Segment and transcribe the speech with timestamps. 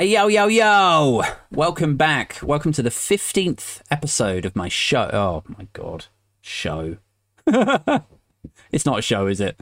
[0.00, 1.22] Hey, yo, yo, yo!
[1.50, 2.38] Welcome back.
[2.40, 5.10] Welcome to the 15th episode of my show.
[5.12, 6.06] Oh, my God.
[6.40, 6.98] Show.
[7.46, 9.58] it's not a show, is it?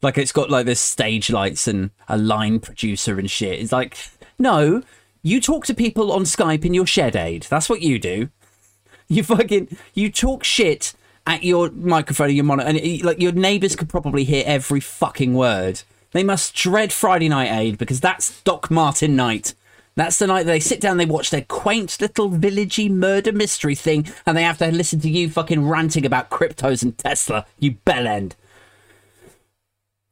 [0.00, 3.58] Like, it's got like this stage lights and a line producer and shit.
[3.58, 3.98] It's like,
[4.38, 4.82] no,
[5.24, 7.48] you talk to people on Skype in your shed aid.
[7.50, 8.28] That's what you do.
[9.08, 10.94] You fucking, you talk shit
[11.26, 14.80] at your microphone and your monitor, and it- like your neighbours could probably hear every
[14.80, 15.82] fucking word.
[16.12, 19.54] They must dread Friday Night Aid because that's Doc Martin night.
[19.96, 24.08] That's the night they sit down, they watch their quaint little villagey murder mystery thing,
[24.26, 28.32] and they have to listen to you fucking ranting about cryptos and Tesla, you bellend.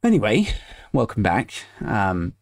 [0.04, 0.48] Anyway,
[0.92, 1.52] welcome back.
[1.84, 2.34] Um,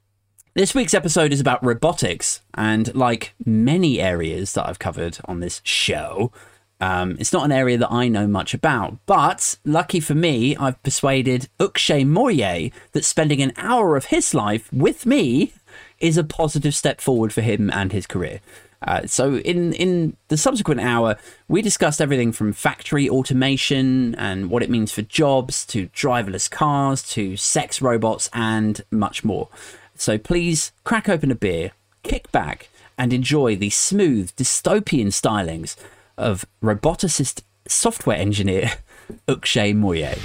[0.55, 5.63] this week's episode is about robotics, and like many areas that I've covered on this
[5.65, 6.33] show,
[6.79, 8.99] um, it's not an area that I know much about.
[9.07, 14.71] But lucky for me, I've persuaded Ukshay Moye that spending an hour of his life
[14.73, 15.55] with me
[16.01, 18.41] is a positive step forward for him and his career.
[18.83, 21.16] Uh, so in in the subsequent hour,
[21.49, 27.02] we discussed everything from factory automation and what it means for jobs to driverless cars
[27.02, 29.49] to sex robots and much more.
[29.97, 35.77] So please crack open a beer, kick back, and enjoy the smooth dystopian stylings
[36.17, 38.73] of roboticist software engineer
[39.29, 40.17] Ukshay Moye.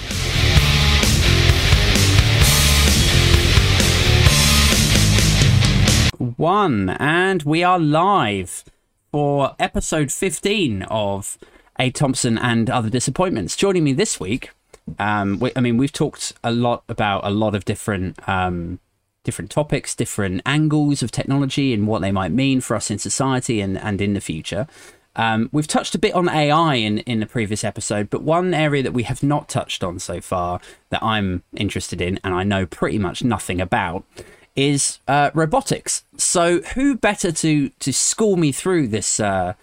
[6.26, 8.64] One, and we are live
[9.12, 11.38] for episode 15 of
[11.78, 11.92] A.
[11.92, 13.56] Thompson and Other Disappointments.
[13.56, 14.50] Joining me this week,
[14.98, 18.80] um, we, I mean, we've talked a lot about a lot of different um,
[19.24, 23.62] different topics, different angles of technology and what they might mean for us in society
[23.62, 24.68] and, and in the future.
[25.16, 28.84] Um, we've touched a bit on AI in, in the previous episode, but one area
[28.84, 30.60] that we have not touched on so far
[30.90, 34.06] that I'm interested in and I know pretty much nothing about
[34.56, 36.04] is uh, robotics.
[36.18, 39.54] So, who better to to school me through this uh,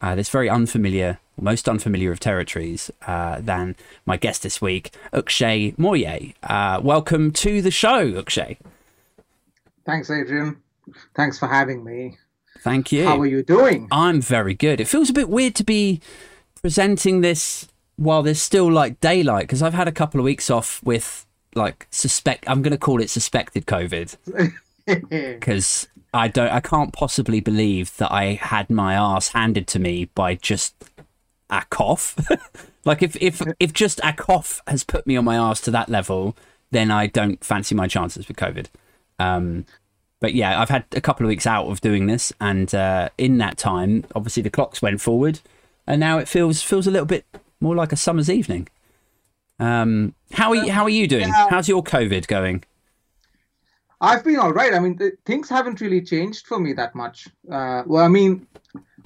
[0.00, 5.74] uh, this very unfamiliar, most unfamiliar of territories uh, than my guest this week, Ukshay
[5.78, 6.34] Moye.
[6.42, 8.58] Uh, welcome to the show, Ukshay.
[9.86, 10.60] Thanks, Adrian.
[11.14, 12.18] Thanks for having me.
[12.60, 13.04] Thank you.
[13.04, 13.88] How are you doing?
[13.90, 14.80] I'm very good.
[14.80, 16.00] It feels a bit weird to be
[16.60, 20.82] presenting this while there's still like daylight because I've had a couple of weeks off
[20.82, 22.44] with like suspect.
[22.48, 24.52] I'm going to call it suspected COVID
[25.10, 26.50] because I don't.
[26.50, 30.74] I can't possibly believe that I had my ass handed to me by just
[31.50, 32.16] a cough.
[32.84, 35.88] like if if if just a cough has put me on my ass to that
[35.88, 36.36] level,
[36.70, 38.66] then I don't fancy my chances with COVID.
[39.18, 39.66] Um,
[40.20, 43.38] but yeah, I've had a couple of weeks out of doing this, and uh, in
[43.38, 45.40] that time, obviously the clocks went forward,
[45.86, 47.24] and now it feels feels a little bit
[47.60, 48.68] more like a summer's evening.
[49.62, 51.28] Um, how are you, how are you doing?
[51.28, 51.46] Yeah.
[51.50, 52.64] How's your COVID going?
[54.00, 54.74] I've been all right.
[54.74, 57.28] I mean, th- things haven't really changed for me that much.
[57.50, 58.48] Uh, well, I mean,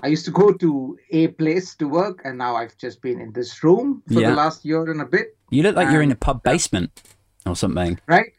[0.03, 3.33] I used to go to a place to work, and now I've just been in
[3.33, 4.31] this room for Yeah.
[4.31, 6.91] the last year and a bit, You look like you're in a pub basement
[7.45, 7.99] or something.
[8.07, 8.33] right?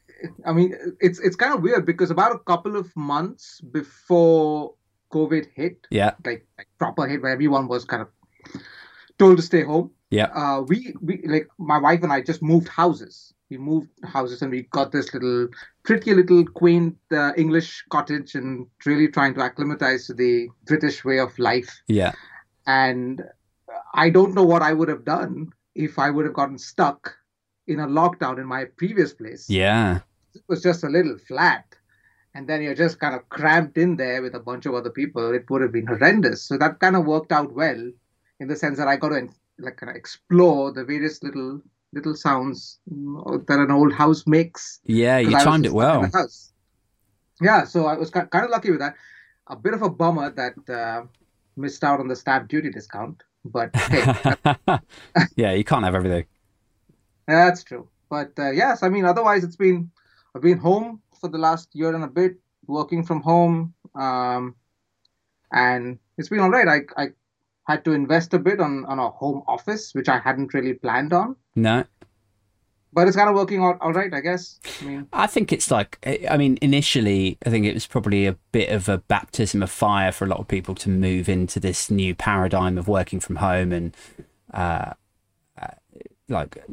[0.45, 4.73] I mean, it's it's kind of weird because about a couple of months before
[5.13, 8.09] COVID hit, Yeah, like, like proper hit, where everyone was kind of
[9.19, 9.91] told to stay home.
[10.09, 13.33] Yeah, uh, we we like my wife and I just moved houses.
[13.49, 15.47] We moved houses and we got this little
[15.83, 21.19] pretty little quaint uh, English cottage and really trying to acclimatize to the British way
[21.19, 21.81] of life.
[21.87, 22.11] yeah.
[22.65, 23.23] And
[23.93, 27.15] I don't know what I would have done if I would have gotten stuck
[27.67, 29.49] in a lockdown in my previous place.
[29.49, 29.99] Yeah,
[30.35, 31.65] It was just a little flat.
[32.33, 35.33] And then you're just kind of cramped in there with a bunch of other people.
[35.33, 36.43] It would have been horrendous.
[36.43, 37.91] So that kind of worked out well
[38.39, 39.15] in the sense that I got to
[39.59, 41.61] like kind of explore the various little
[41.93, 44.79] little sounds mm, that an old house makes.
[44.85, 45.17] yeah.
[45.17, 46.09] you timed it well.
[47.41, 48.95] Yeah, so I was kind of lucky with that.
[49.47, 51.03] A bit of a bummer that uh,
[51.55, 54.13] missed out on the stamp duty discount, but hey,
[55.35, 56.25] yeah, you can't have everything.
[57.27, 57.87] That's true.
[58.09, 59.91] But uh, yes, I mean, otherwise, it's been
[60.35, 64.55] I've been home for the last year and a bit, working from home, um,
[65.51, 66.67] and it's been all right.
[66.67, 67.07] I I
[67.67, 71.13] had to invest a bit on on a home office, which I hadn't really planned
[71.13, 71.83] on, No,
[72.97, 74.59] but it's kind of working out all right, I guess.
[74.81, 78.33] I mean, I think it's like, I mean, initially, I think it was probably a
[78.51, 81.91] bit of a baptism of fire for a lot of people to move into this
[81.91, 83.95] new paradigm of working from home and
[84.51, 84.93] uh,
[85.61, 85.67] uh,
[86.27, 86.63] like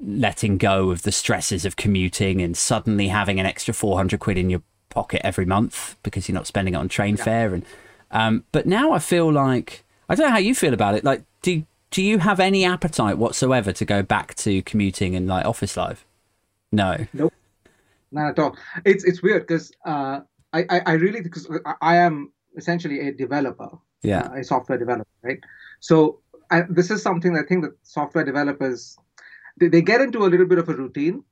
[0.00, 4.48] letting go of the stresses of commuting and suddenly having an extra 400 quid in
[4.48, 7.52] your pocket every month because you're not spending it on train fare.
[7.52, 7.66] And
[8.10, 11.04] um, but now I feel like I don't know how you feel about it.
[11.04, 15.46] Like, do do you have any appetite whatsoever to go back to commuting and like
[15.46, 16.04] office life?
[16.72, 17.06] No.
[17.12, 17.30] No,
[18.10, 18.56] not at all.
[18.84, 20.20] It's it's weird because uh,
[20.52, 23.70] I, I, I really because I, I am essentially a developer,
[24.02, 24.22] Yeah.
[24.30, 25.38] uh, a software developer, right?
[25.80, 26.20] So
[26.50, 28.96] I, this is something I think that software developers
[29.56, 31.22] they, they get into a little bit of a routine.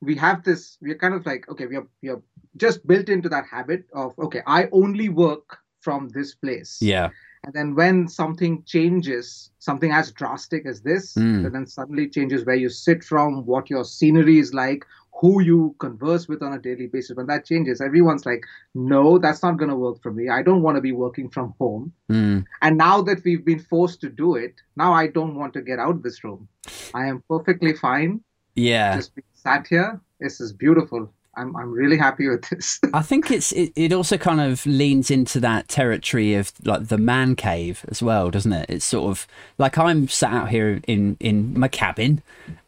[0.00, 0.78] We have this.
[0.80, 2.22] We're kind of like okay, we are we are
[2.56, 6.78] just built into that habit of okay, I only work from this place.
[6.80, 7.10] Yeah.
[7.44, 11.46] And then when something changes, something as drastic as this, Mm.
[11.46, 14.84] and then suddenly changes where you sit from, what your scenery is like,
[15.20, 18.44] who you converse with on a daily basis, when that changes, everyone's like,
[18.74, 20.28] no, that's not going to work for me.
[20.28, 21.92] I don't want to be working from home.
[22.10, 22.44] Mm.
[22.60, 25.78] And now that we've been forced to do it, now I don't want to get
[25.78, 26.48] out of this room.
[26.94, 28.20] I am perfectly fine
[28.54, 28.96] Yeah.
[28.96, 30.00] just being sat here.
[30.20, 31.12] This is beautiful.
[31.34, 32.78] I'm, I'm really happy with this.
[32.92, 36.98] I think it's it, it also kind of leans into that territory of like the
[36.98, 38.66] man cave as well, doesn't it?
[38.68, 39.26] It's sort of
[39.58, 42.22] like I'm sat out here in in my cabin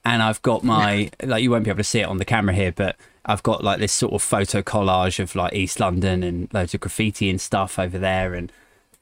[0.05, 2.55] and I've got my like you won't be able to see it on the camera
[2.55, 2.97] here, but
[3.27, 6.81] I've got like this sort of photo collage of like East London and loads of
[6.81, 8.51] graffiti and stuff over there and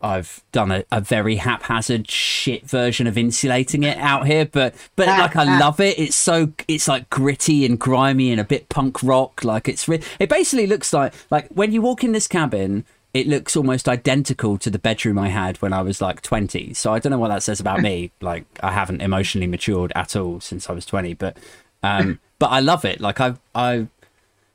[0.02, 5.06] I've done a, a very haphazard shit version of insulating it out here, but but
[5.06, 5.98] like I love it.
[5.98, 9.44] It's so it's like gritty and grimy and a bit punk rock.
[9.44, 12.84] Like it's re- it basically looks like like when you walk in this cabin,
[13.14, 16.74] it looks almost identical to the bedroom I had when I was like twenty.
[16.74, 18.10] So I don't know what that says about me.
[18.20, 21.36] Like I haven't emotionally matured at all since I was twenty, but
[21.84, 23.00] um, but I love it.
[23.00, 23.86] Like I I,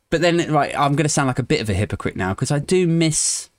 [0.09, 2.59] but then right, I'm gonna sound like a bit of a hypocrite now because I
[2.59, 3.49] do miss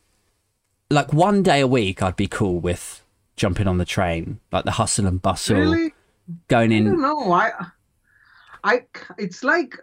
[0.91, 3.05] like one day a week I'd be cool with
[3.37, 5.95] jumping on the train, like the hustle and bustle, really?
[6.49, 7.01] going in.
[7.01, 7.33] know.
[7.33, 7.53] I,
[8.65, 8.81] I,
[9.19, 9.77] it's like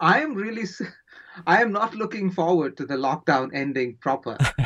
[0.00, 0.64] I am really,
[1.46, 4.36] I am not looking forward to the lockdown ending proper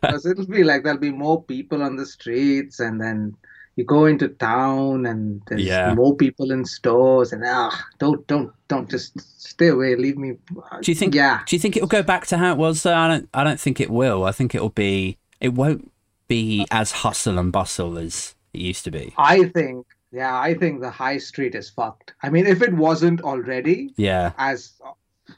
[0.00, 3.36] because it'll be like there'll be more people on the streets, and then
[3.76, 5.94] you go into town, and there's Yeah.
[5.94, 10.32] more people in stores, and ah, don't, don't, don't just stay away, leave me.
[10.80, 11.14] Do you think?
[11.14, 12.82] Yeah, Do you think it'll go back to how it was?
[12.82, 12.94] Though?
[12.94, 13.28] I don't.
[13.34, 14.24] I don't think it will.
[14.24, 15.18] I think it'll be.
[15.40, 15.90] It won't
[16.28, 19.14] be as hustle and bustle as it used to be.
[19.18, 19.86] I think.
[20.12, 22.14] Yeah, I think the high street is fucked.
[22.22, 24.30] I mean, if it wasn't already, Yeah.
[24.38, 24.74] as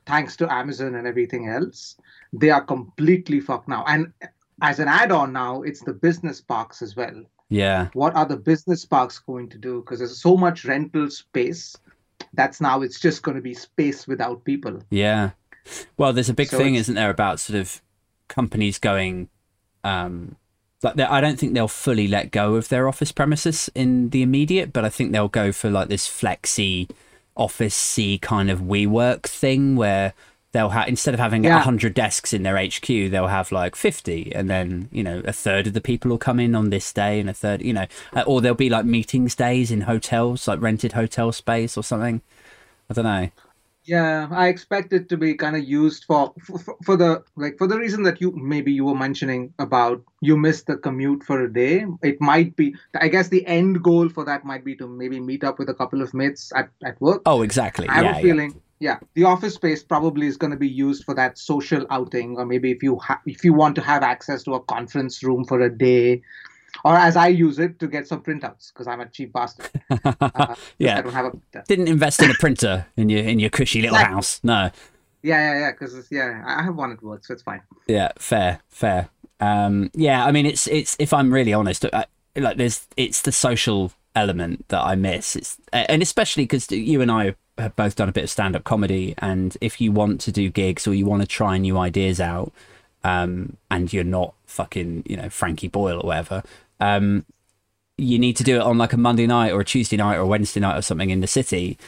[0.04, 1.96] thanks to Amazon and everything else,
[2.34, 3.84] they are completely fucked now.
[3.86, 4.12] And
[4.60, 7.22] as an add-on now, it's the business parks as well.
[7.48, 7.88] Yeah.
[7.94, 9.80] What are the business parks going to do?
[9.80, 11.74] Because there's so much rental space.
[12.34, 14.82] That's now it's just going to be space without people.
[14.90, 15.30] Yeah.
[15.96, 17.80] Well, there's a big So thing, isn't there, about sort of
[18.28, 19.28] companies going.
[19.86, 20.36] Um,
[20.82, 24.72] like I don't think they'll fully let go of their office premises in the immediate,
[24.72, 26.88] but I think they'll go for like this flexi
[27.36, 30.12] office C kind of WeWork thing where
[30.52, 31.56] they'll have instead of having a Yeah.
[31.56, 35.66] 100 desks in their HQ, they'll have like 50 and then, you know, a third
[35.66, 38.22] of the people will come in on this day and a third, you know, uh,
[38.26, 42.20] or there'll be like meetings days in hotels, like rented hotel space or something.
[42.88, 43.30] I don't know.
[43.86, 47.68] Yeah, I expect it to be kind of used for, for for the like for
[47.68, 51.52] the reason that you maybe you were mentioning about you missed the commute for a
[51.52, 51.86] day.
[52.02, 55.44] It might be I guess the end goal for that might be to maybe meet
[55.44, 57.22] up with a couple of mates at, at work.
[57.26, 57.88] Oh, exactly.
[57.88, 58.22] I have yeah, a yeah.
[58.22, 58.98] feeling, yeah.
[59.14, 62.72] the office space probably is going to be used for that social outing, or maybe
[62.72, 65.70] if you ha- if you want to have access to a conference room for a
[65.70, 66.22] day,
[66.84, 69.68] or as I use it to get some printouts because I'm a cheap bastard.
[69.90, 71.02] Uh, I Yeah.
[71.02, 71.64] don't have a printer.
[71.68, 74.14] Didn't invest in a printer in your in your cushy little Exactly.
[74.14, 74.40] house.
[74.42, 74.70] No.
[75.22, 75.70] Yeah, yeah, yeah.
[75.72, 77.62] Because yeah, I I have one at work, so it's fine.
[77.86, 79.08] Yeah, fair, fair.
[79.40, 82.06] Um, yeah, I mean, it's it's if I'm really honest, I,
[82.36, 85.36] like there's it's the social element that I miss.
[85.36, 88.64] It's and especially because you and I have both done a bit of stand up
[88.64, 92.20] comedy, and if you want to do gigs or you want to try new ideas
[92.20, 92.52] out,
[93.04, 96.42] um, and you're not fucking you know Frankie Boyle or whatever,
[96.80, 97.24] um,
[97.98, 100.20] you need to do it on like a Monday night or a Tuesday night or
[100.22, 101.78] a Wednesday night or something in the city.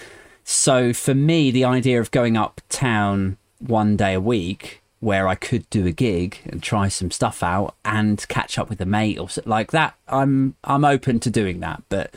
[0.45, 5.69] So for me, the idea of going uptown one day a week where I could
[5.71, 9.29] do a gig and try some stuff out and catch up with a mate or
[9.45, 11.83] like that, I'm I'm open to doing that.
[11.89, 12.15] But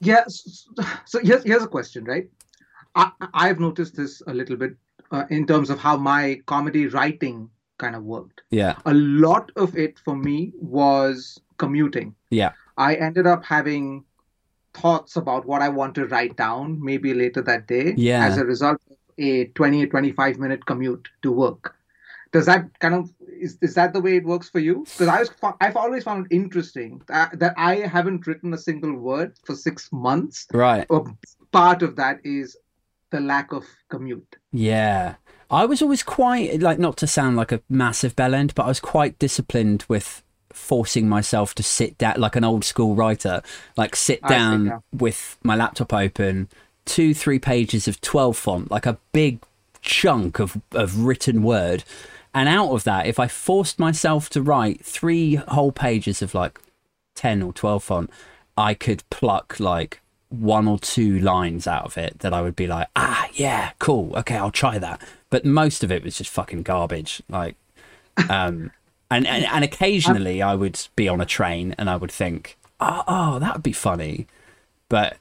[0.00, 0.22] Yeah.
[0.26, 2.28] s- s- So here's here's a question, right?
[2.94, 4.74] I I've noticed this a little bit
[5.10, 8.42] uh, in terms of how my comedy writing kind of worked.
[8.50, 12.14] yeah, A lot of it for me was commuting.
[12.30, 14.04] yeah, I ended up having
[14.72, 18.24] thoughts about what I want to write down maybe later that day Yeah.
[18.26, 21.76] as a result of a 20 or 25 minute commute to work.
[22.32, 24.80] Does that kind of is, is that the way it works for you?
[24.80, 25.30] Because I was
[25.60, 29.90] I've always found it interesting that, that I haven't written a single word for six
[29.92, 30.46] months.
[30.52, 30.88] right,
[31.52, 32.56] part of that is
[33.10, 34.36] the lack of commute.
[34.50, 35.14] yeah.
[35.50, 38.68] I was always quite like not to sound like a massive bell end, but I
[38.68, 40.23] was quite disciplined with
[40.54, 43.42] forcing myself to sit down like an old school writer,
[43.76, 46.48] like sit I down with my laptop open,
[46.84, 49.40] two, three pages of 12 font, like a big
[49.82, 51.84] chunk of, of written word,
[52.34, 56.60] And out of that, if I forced myself to write three whole pages of like
[57.14, 58.10] 10 or 12 font,
[58.56, 62.66] I could pluck like one or two lines out of it that I would be
[62.66, 64.16] like, ah, yeah, cool.
[64.16, 65.00] Okay, I'll try that.
[65.30, 67.22] But most of it was just fucking garbage.
[67.28, 67.54] Like,
[68.28, 68.72] um,
[69.10, 73.02] and, and, and occasionally I would be on a train and I would think, oh,
[73.06, 74.26] oh, that would be funny.
[74.88, 75.18] But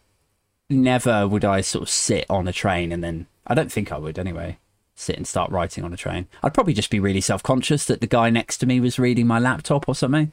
[0.69, 3.97] never would I sort of sit on a train and then, I don't think I
[3.97, 4.57] would anyway,
[4.95, 6.27] sit and start writing on a train.
[6.41, 9.27] I'd probably just be really self conscious that the guy next to me was reading
[9.27, 10.31] my laptop or something.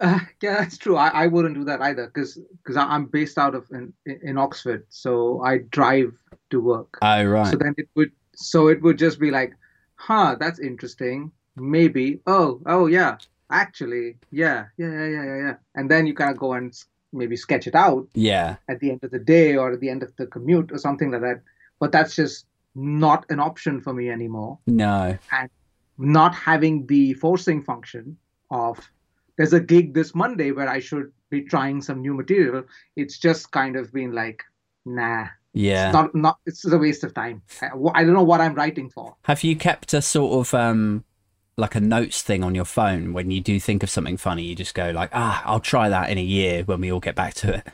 [0.00, 0.96] Uh, yeah, that's true.
[0.96, 4.84] I, I wouldn't do that either because because I'm based out of in, in Oxford,
[4.88, 6.12] so I drive
[6.50, 6.98] to work.
[7.02, 7.46] Oh right.
[7.52, 9.54] So then it would so it would just be like,
[9.94, 11.30] huh, that's interesting.
[11.56, 12.20] Maybe.
[12.26, 13.18] Oh, oh yeah.
[13.50, 15.54] Actually, yeah, yeah, yeah, yeah, yeah.
[15.74, 16.72] And then you kind of go and
[17.12, 18.56] maybe sketch it out yeah.
[18.68, 21.10] at the end of the day or at the end of the commute or something
[21.10, 21.42] like that.
[21.78, 24.58] But that's just not an option for me anymore.
[24.66, 25.18] No.
[25.30, 25.50] And
[25.98, 28.16] not having the forcing function
[28.50, 28.78] of
[29.36, 32.64] there's a gig this Monday where I should be trying some new material.
[32.96, 34.42] It's just kind of been like,
[34.84, 35.86] nah, Yeah.
[35.88, 36.38] it's not not.
[36.46, 37.42] It's a waste of time.
[37.60, 39.16] I, I don't know what I'm writing for.
[39.24, 41.04] Have you kept a sort of um
[41.56, 44.42] like a notes thing on your phone when you do think of something funny?
[44.44, 47.14] You just go like, ah, I'll try that in a year when we all get
[47.14, 47.66] back to it.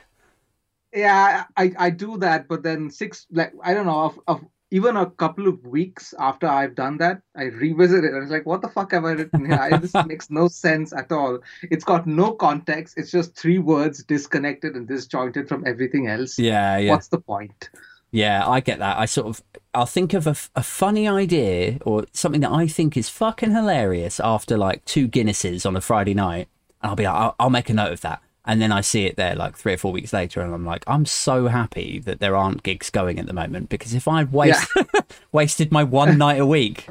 [0.92, 4.96] Yeah, I I do that, but then six like I don't know of of even
[4.96, 8.60] a couple of weeks after I've done that, I revisit it and it's like, what
[8.60, 9.58] the fuck have I written here?
[9.58, 11.38] I, this makes no sense at all.
[11.62, 12.98] It's got no context.
[12.98, 16.38] It's just three words disconnected and disjointed from everything else.
[16.38, 16.90] Yeah, yeah.
[16.90, 17.70] What's the point?
[18.10, 18.98] Yeah, I get that.
[18.98, 19.42] I sort of
[19.74, 24.18] I'll think of a, a, funny idea or something that I think is fucking hilarious
[24.18, 26.48] after like two Guinnesses on a Friday night,
[26.82, 28.22] and I'll be like, I'll, I'll make a note of that.
[28.46, 30.84] And then I see it there like three or four weeks later, and I'm like,
[30.86, 34.68] I'm so happy that there aren't gigs going at the moment because if I'd waste,
[35.32, 36.88] wasted my one night a week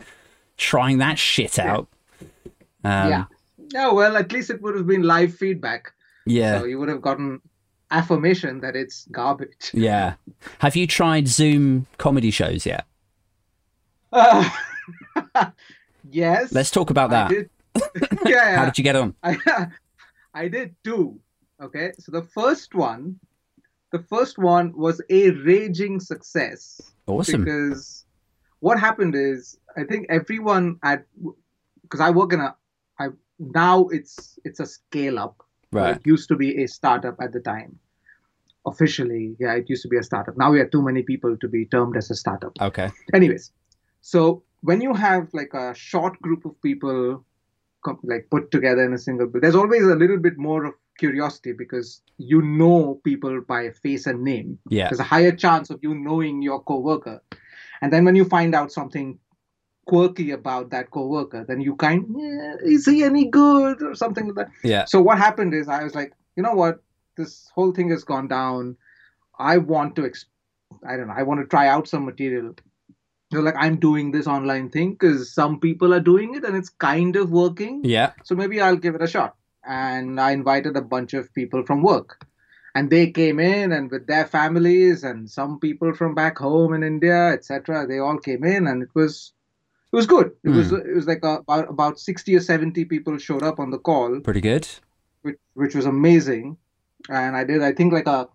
[0.55, 1.87] trying that shit out,
[2.83, 3.25] um, yeah.
[3.73, 5.93] Yeah, well, at least it would have been live feedback.
[6.25, 7.41] yeah, So you would have gotten
[7.91, 9.71] affirmation that it's garbage.
[9.73, 10.15] yeah.
[10.59, 12.85] Have you tried Zoom comedy shows yet?
[14.11, 14.49] Uh,
[16.09, 16.51] yes.
[16.51, 17.31] Let's talk about that.
[18.25, 18.57] yeah.
[18.57, 19.13] How did you get on?
[19.23, 19.67] I,
[20.33, 21.19] I did two.
[21.61, 23.19] Okay, so the first one,
[23.91, 27.43] the first one was a raging success Awesome.
[27.43, 28.05] because
[28.59, 31.05] what happened is I think everyone at
[31.81, 32.55] because I work in a
[32.99, 33.07] I
[33.39, 35.43] now it's it's a scale up.
[35.71, 35.95] Right.
[35.97, 37.77] It used to be a startup at the time.
[38.65, 40.37] Officially, yeah, it used to be a startup.
[40.37, 42.89] Now we have too many people to be termed as a startup Okay.
[43.13, 43.51] anyways
[44.01, 47.23] so when you have like a short group of people
[47.85, 51.53] com- like put together in a single there's always a little bit more of curiosity
[51.53, 54.89] because you know people by face and name Yeah.
[54.89, 57.21] there's a higher chance of you knowing your coworker
[57.81, 59.17] and then when you find out something
[59.91, 64.35] quirky about that coworker then you kind yeah, is he any good or something like
[64.35, 64.85] that Yeah.
[64.85, 66.81] so what happened is I was like, you know what,
[67.17, 68.77] this whole thing has gone down.
[69.39, 70.25] I want to, ex-
[70.87, 72.53] I don't know, I want to try out some material.
[73.33, 76.69] So like I'm doing this online thing because some people are doing it and it's
[76.69, 77.81] kind of working.
[77.83, 78.11] Yeah.
[78.23, 79.35] So maybe I'll give it a shot.
[79.65, 82.23] And I invited a bunch of people from work.
[82.75, 86.83] And they came in and with their families and some people from back home in
[86.83, 87.87] India, etc.
[87.87, 89.33] They all came in and it was
[89.91, 90.31] it was good.
[90.43, 90.77] It was hmm.
[90.77, 94.19] it was like a, about about 60 or 70 people showed up on the call
[94.19, 94.67] Pretty good.
[95.21, 96.57] which which was amazing.
[97.09, 98.27] And I did, I think, like a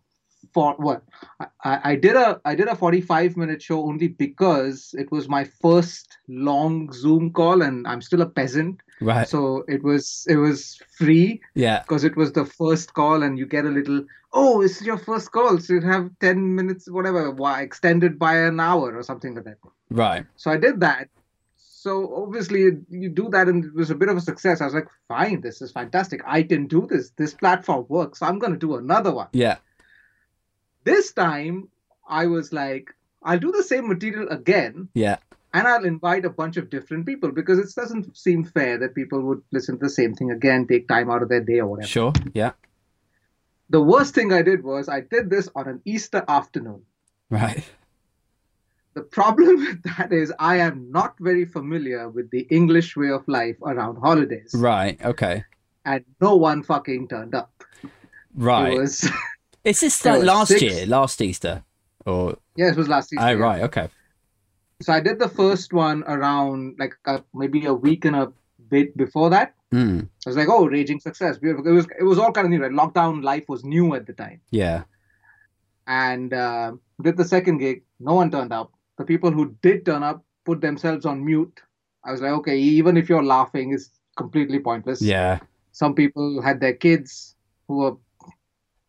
[0.55, 1.03] for what
[1.41, 5.29] I, I I did a I did a 45 minute show only because it was
[5.29, 9.29] my first long Zoom call, and I'm still a peasant, Right.
[9.29, 11.81] so it was it was free yeah.
[11.83, 15.31] because it was the first call, and you get a little oh, it's your first
[15.33, 19.45] call, so you have 10 minutes, whatever, why extended by an hour or something like
[19.45, 19.59] that.
[19.91, 20.25] Right.
[20.37, 21.09] So I did that.
[21.83, 22.61] So obviously
[22.91, 24.61] you do that and it was a bit of a success.
[24.61, 26.21] I was like, fine, this is fantastic.
[26.25, 27.11] I can do this.
[27.17, 28.21] This platform works.
[28.21, 29.27] So I'm going to do another one.
[29.33, 29.57] Yeah.
[30.85, 31.69] This time
[32.09, 35.17] I was like, I'll do the same material again Yeah.
[35.55, 39.21] and I'll invite a bunch of different people because it doesn't seem fair that people
[39.23, 41.89] would listen to the same thing again, take time out of their day or whatever.
[41.89, 42.13] Sure.
[42.33, 42.53] Yeah.
[43.71, 46.83] The worst thing I did was I did this on an Easter afternoon.
[47.29, 47.65] Right.
[48.95, 53.27] The problem with that is I am not very familiar with the English way of
[53.27, 54.53] life around holidays.
[54.55, 55.03] Right.
[55.05, 55.45] Okay.
[55.85, 57.51] and no one fucking turned up.
[58.35, 58.73] Right.
[58.75, 59.11] It was
[59.65, 61.63] Is this like last six- year, last Easter,
[62.05, 63.25] or yeah, it was last Easter.
[63.25, 63.89] oh right, okay,
[64.83, 68.33] So I did the first one around like uh maybe a week and a
[68.69, 69.55] bit before that.
[69.73, 71.39] mm, I was like, oh, raging success.
[71.39, 71.67] Beautiful.
[71.71, 72.61] It was it was all kind of new.
[72.63, 72.73] Right?
[72.73, 74.83] Lockdown life was new at the time, yeah,
[75.87, 77.83] and uh, did the second gig.
[78.01, 78.73] No one turned up.
[79.03, 81.61] The people who did turn up put themselves on mute
[82.05, 85.01] I was like, okay, even if you're laughing, it's completely pointless.
[85.01, 85.39] Yeah.
[85.73, 87.37] Some people had their kids
[87.69, 87.97] who were,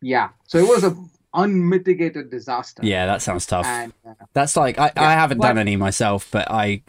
[0.02, 0.30] yeah.
[0.46, 0.96] So it was a
[1.32, 2.82] unmitigated disaster.
[2.84, 3.66] Yeah, that sounds tough.
[3.66, 6.82] And uh, That's like I, I haven't but- done any myself, but I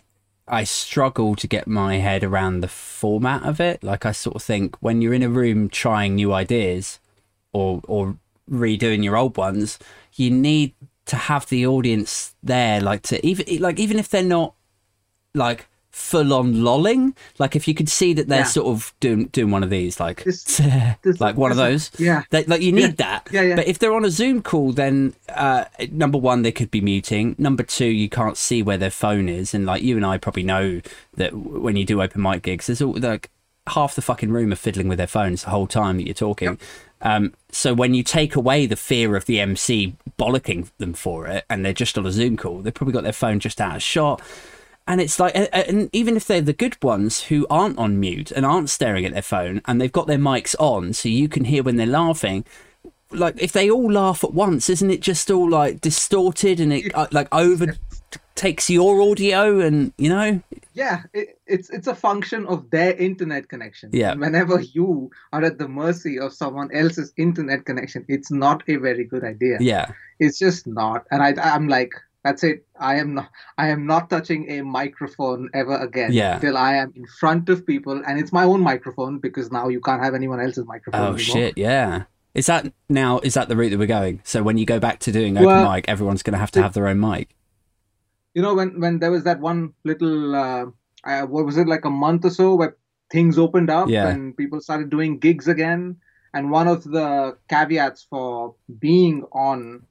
[0.47, 3.83] I struggle to get my head around the format of it.
[3.83, 6.99] Like I sort of think when you're in a room trying new ideas
[7.53, 8.17] or or
[8.49, 9.79] redoing your old ones,
[10.15, 10.73] you need
[11.05, 14.53] to have the audience there, like to even like even if they're not
[15.33, 18.43] like full on lolling, like if you could see that they're Yeah.
[18.45, 20.43] sort of doing doing one of these, like This-
[21.03, 21.89] this- like one of those.
[21.97, 22.23] yeah.
[22.31, 23.29] They, like you need that.
[23.31, 23.55] Yeah, yeah.
[23.55, 27.35] But if they're on a Zoom call, then uh, number one, they could be muting.
[27.37, 29.53] Number two, you can't see where their phone is.
[29.53, 30.81] And like you and I probably know
[31.15, 33.29] that when you do open mic gigs, there's all like
[33.67, 36.59] half the fucking room are fiddling with their phones the whole time that you're talking.
[37.05, 41.45] Um, so when you take away the fear of the MC bollocking them for it,
[41.49, 43.83] and they're just on a Zoom call, they've probably got their phone just out of
[43.83, 44.21] shot.
[44.87, 48.45] And it's like, and even if they're the good ones who aren't on mute and
[48.45, 51.63] aren't staring at their phone and they've got their mics on so you can hear
[51.63, 52.43] when they're laughing,
[53.11, 56.93] like if they all laugh at once, isn't it just all like distorted and it
[56.95, 57.75] uh, like over
[58.35, 60.41] takes your audio and you know?
[60.73, 64.13] yeah it, it's it's a function of their internet connection Yeah.
[64.15, 69.05] Whenever you are at the mercy of someone else's internet connection it's not a very
[69.05, 71.93] good idea Yeah, it's just not and i i'm like
[72.25, 76.39] that's it i am not i am not touching a microphone ever again Yeah.
[76.39, 79.79] till i am in front of people and it's my own microphone because now you
[79.79, 81.19] can't have anyone else's microphone Oh anymore.
[81.19, 82.03] shit, yeah.
[82.33, 83.19] Is that now?
[83.19, 84.19] Is that the route that we're going?
[84.25, 86.61] So when you go back to doing open Well, mic, everyone's going to have to
[86.61, 87.29] have their own mic.
[88.35, 90.65] You know when when there was that one little uh,
[91.05, 92.75] uh, what was it like a month or so where
[93.11, 94.07] things opened up Yeah.
[94.09, 95.97] and people started doing gigs again
[96.33, 99.83] and one of the caveats for being on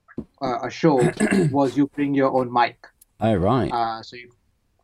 [0.42, 0.98] uh, a show
[1.50, 2.86] was you bring your own mic
[3.20, 4.30] Oh right, uh, so you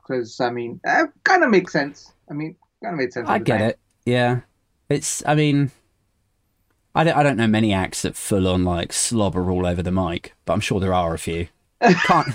[0.01, 3.39] because i mean it kind of makes sense i mean kind of made sense I
[3.39, 3.69] get time.
[3.71, 3.79] it.
[4.07, 4.41] Yeah,
[4.89, 5.23] it's.
[5.27, 5.71] I mean,
[6.95, 7.17] I don't.
[7.17, 10.55] I don't know many acts that full on like slobber all over the mic, but
[10.55, 11.49] I'm sure there are a few.
[12.07, 12.29] Can't.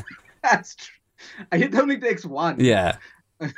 [0.43, 0.94] that's true
[1.51, 2.97] it only takes one Yeah.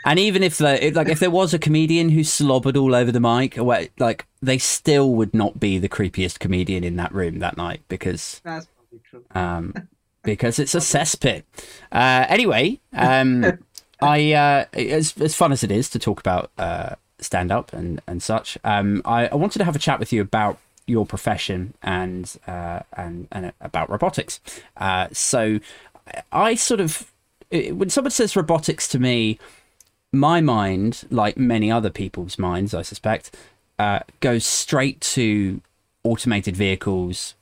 [0.05, 3.11] And even if the if, like if there was a comedian who slobbered all over
[3.11, 7.57] the mic, like they still would not be the creepiest comedian in that room that
[7.57, 9.73] night because that's probably true um
[10.27, 11.43] because it's a cesspit.
[11.91, 13.59] Uh, anyway, um,
[14.01, 18.01] I uh, as as fun as it is to talk about uh, stand up and
[18.05, 21.73] and such, um, I, I wanted to have a chat with you about your profession
[21.81, 24.39] and uh, and and about robotics.
[24.75, 25.59] Uh, so
[26.31, 27.11] I sort of
[27.51, 29.39] when someone says robotics to me,
[30.11, 33.35] my mind, like many other people's minds, I suspect,
[33.77, 35.61] uh, goes straight to
[36.03, 37.35] automated vehicles,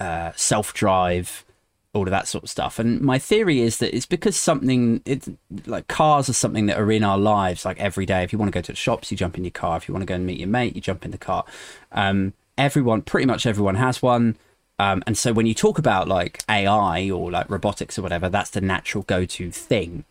[0.00, 1.44] uh, self-drive,
[1.92, 2.78] all of that sort of stuff.
[2.78, 5.26] And my theory is that it's because something, it
[5.66, 8.22] like cars are something that are in our lives like every day.
[8.22, 9.78] If you want to go to the shops, you jump in your car.
[9.78, 11.44] If you want to go and meet your mate, you jump in the car.
[11.92, 14.36] Um, everyone, pretty much everyone has one.
[14.78, 18.50] Um, and so when you talk about like AI or like robotics or whatever, that's
[18.50, 20.04] the natural go-to thing.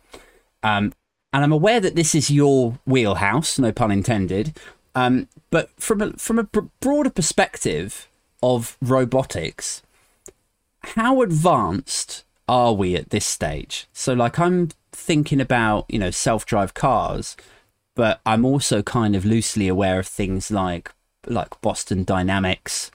[0.64, 0.94] Um,
[1.32, 4.58] and I'm aware that this is your wheelhouse, no pun intended.
[4.96, 8.08] Um, but from a, from a br- broader perspective
[8.42, 9.84] of robotics,
[10.80, 13.88] how advanced are we at this stage?
[13.92, 17.36] So, like, I'm thinking about you know self-drive cars,
[17.96, 20.92] but I'm also kind of loosely aware of things like
[21.28, 22.92] like Boston Dynamics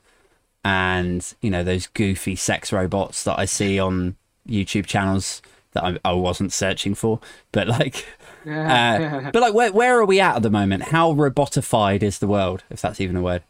[0.65, 4.17] and you know those goofy sex robots that I see on
[4.49, 5.43] YouTube channels
[5.73, 7.21] that I, I wasn't searching for,
[7.53, 8.07] but like.
[8.47, 10.85] Uh, but like, where where are we at at the moment?
[10.85, 13.43] How robotified is the world, if that's even a word?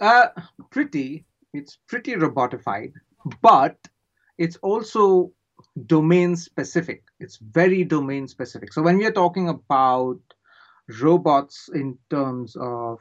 [0.00, 0.28] Uh,
[0.70, 1.24] pretty.
[1.54, 2.92] It's pretty robotified,
[3.40, 3.76] but
[4.38, 5.32] it's also
[5.86, 7.04] domain specific.
[7.20, 8.72] It's very domain specific.
[8.72, 10.20] So when we are talking about
[11.00, 12.98] robots in terms of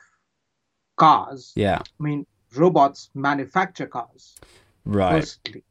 [0.97, 4.35] cars, Yeah, I mean robots manufacture cars.
[4.85, 5.21] right.
[5.21, 5.63] Firstly,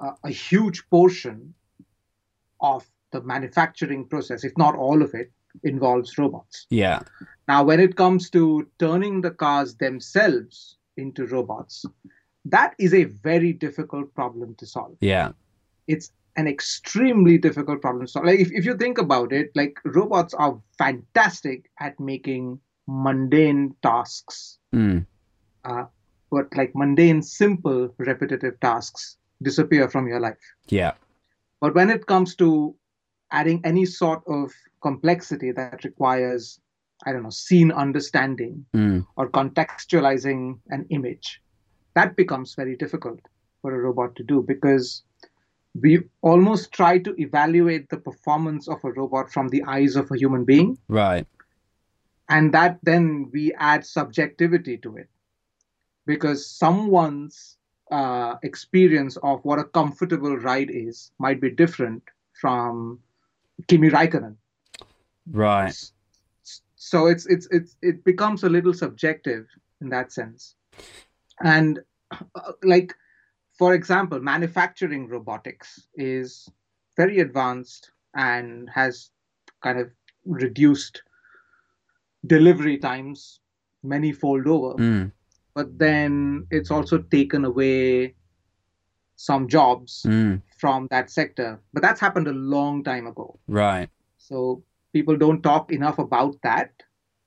[0.00, 1.54] uh, a huge portion
[2.60, 5.30] of the manufacturing process, if not all of it,
[5.64, 6.66] involves robots.
[6.70, 7.00] Yeah,
[7.48, 11.84] Now, when it comes to turning the cars themselves into robots,
[12.44, 14.96] that is a very difficult problem to solve.
[15.00, 15.32] yeah,
[15.88, 18.26] It's an extremely difficult problem to solve.
[18.26, 24.58] Like if, if you think about it, like robots are fantastic at making mundane tasks,
[24.74, 25.04] mm,
[25.64, 25.84] uh,
[26.30, 30.38] but like mundane, simple, repetitive tasks disappear from your life.
[30.68, 30.92] yeah,
[31.60, 32.74] But when it comes to
[33.32, 36.60] adding any sort of complexity that requires,
[37.06, 41.40] I don't know, scene understanding mm, or contextualizing an image,
[41.94, 43.20] that becomes very difficult
[43.62, 45.02] for a robot to do because
[45.80, 50.18] we almost try to evaluate the performance of a robot from the eyes of a
[50.18, 50.78] human being.
[50.88, 51.26] Right.
[52.28, 55.08] And that then we add subjectivity to it.
[56.10, 57.56] Because someone's
[57.90, 62.02] uh, experience of what a comfortable ride is might be different
[62.40, 62.98] from
[63.68, 64.34] Kimi Raikkonen.
[65.30, 65.76] Right.
[66.76, 69.46] So it's it's it's it becomes a little subjective
[69.80, 70.56] in that sense,
[71.42, 71.78] and
[72.10, 72.94] uh, like
[73.60, 76.48] for example, manufacturing robotics is
[76.96, 79.10] very advanced and has
[79.62, 79.90] kind of
[80.24, 81.02] reduced
[82.26, 83.40] delivery times
[83.82, 84.74] many fold over.
[84.82, 85.12] Mm.
[85.54, 88.14] But then it's also taken away
[89.16, 90.40] some jobs Mm.
[90.58, 91.60] from that sector.
[91.72, 93.38] But that's happened a long time ago.
[93.48, 93.90] Right.
[94.18, 96.72] So people don't talk enough about that,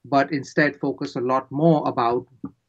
[0.05, 2.25] but instead focus a lot more about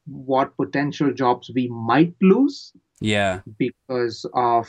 [0.07, 3.40] what potential jobs we might lose Yeah.
[3.59, 4.69] because of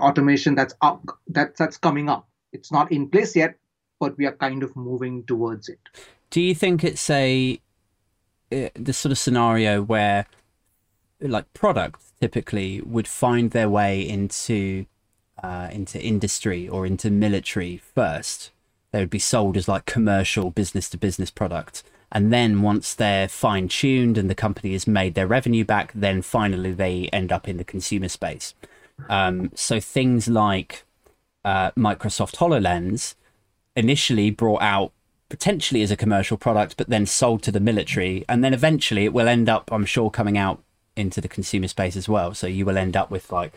[0.00, 2.28] automation that's up that that's coming up.
[2.52, 3.56] It's not in place yet,
[4.00, 5.78] but we are kind of moving towards it.
[6.30, 7.60] Do you think it's a
[8.50, 10.26] the sort of scenario where
[11.20, 14.86] like products typically would find their way into
[15.42, 18.50] uh, into industry or into military first?
[18.92, 21.82] They would be sold as like commercial business to business product.
[22.12, 26.22] And then once they're fine tuned and the company has made their revenue back, then
[26.22, 28.52] finally they end up in the consumer space.
[29.08, 30.84] Um, so things like
[31.44, 33.14] uh, Microsoft HoloLens
[33.76, 34.92] initially brought out
[35.30, 38.24] potentially as a commercial product, but then sold to the military.
[38.28, 40.62] And then eventually it will end up, I'm sure, coming out
[40.96, 42.34] into the consumer space as well.
[42.34, 43.54] So you will end up with like,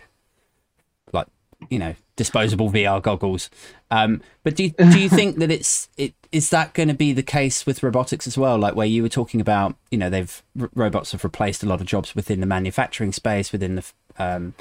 [1.12, 1.28] like,
[1.70, 3.50] you know, disposable VR goggles.
[3.90, 7.12] Um, but do you, do you think that it's, it, is that going to be
[7.12, 8.58] the case with robotics as well?
[8.58, 11.82] Like where you were talking about, you know, they've, r- robots have replaced a lot
[11.82, 14.54] of jobs within the manufacturing space, within the, um,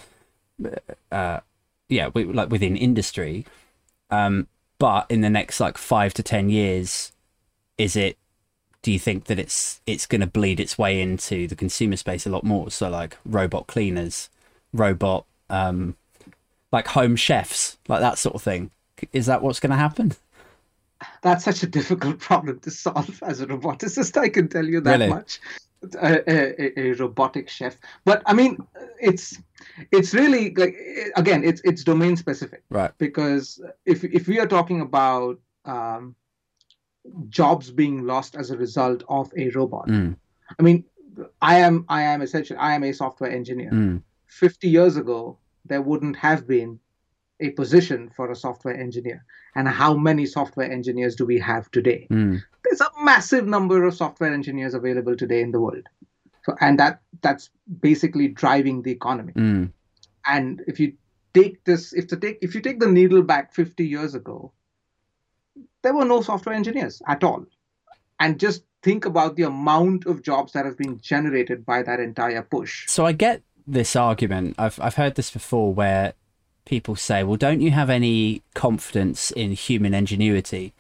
[1.11, 1.41] uh,
[1.91, 3.45] yeah, we, like within industry.
[4.11, 4.49] Um,
[4.83, 7.13] but in the next like five to ten years,
[7.79, 8.19] is it?
[8.83, 12.27] Do you think that it's it's going to bleed its way into the consumer space
[12.27, 12.69] a lot more?
[12.69, 14.29] So like robot cleaners,
[14.73, 15.95] robot um,
[16.73, 18.73] like home chefs, like that sort of thing.
[19.13, 20.15] Is that what's going to happen?
[21.23, 24.21] That's such a difficult problem to solve as a roboticist.
[24.21, 25.11] I can tell you that Really?
[25.11, 25.39] much.
[26.01, 28.57] A, a, a- robotic chef, but I mean,
[29.01, 29.37] it's
[29.91, 30.77] it's really like
[31.17, 32.63] again, it's it's domain specific.
[32.71, 32.93] Right.
[32.99, 36.15] because if if we are talking about um,
[37.29, 40.17] jobs being lost as a result of a robot, Mm,
[40.59, 40.85] I mean,
[41.41, 43.71] I am I am essentially I am a software engineer.
[43.73, 46.79] mm, Fifty years ago, there wouldn't have been
[47.41, 49.25] a position for a software engineer,
[49.57, 52.07] and how many software engineers do we have today?
[52.11, 52.41] mm,
[52.73, 55.87] There's a massive number of software engineers available today in the world,
[56.45, 59.35] so and that that's basically driving the economy.
[59.35, 59.73] Mm.
[60.25, 60.95] and if you
[61.35, 64.53] take this if the take if you take the needle back 50 years ago
[65.83, 67.45] there were no software engineers at all.
[68.19, 72.43] And just think about the amount of jobs that have been generated by that entire
[72.43, 72.89] push.
[72.89, 74.55] So I get this argument.
[74.59, 76.15] I've I've heard this before where
[76.65, 80.73] people say, "Well, don't you have any confidence in human ingenuity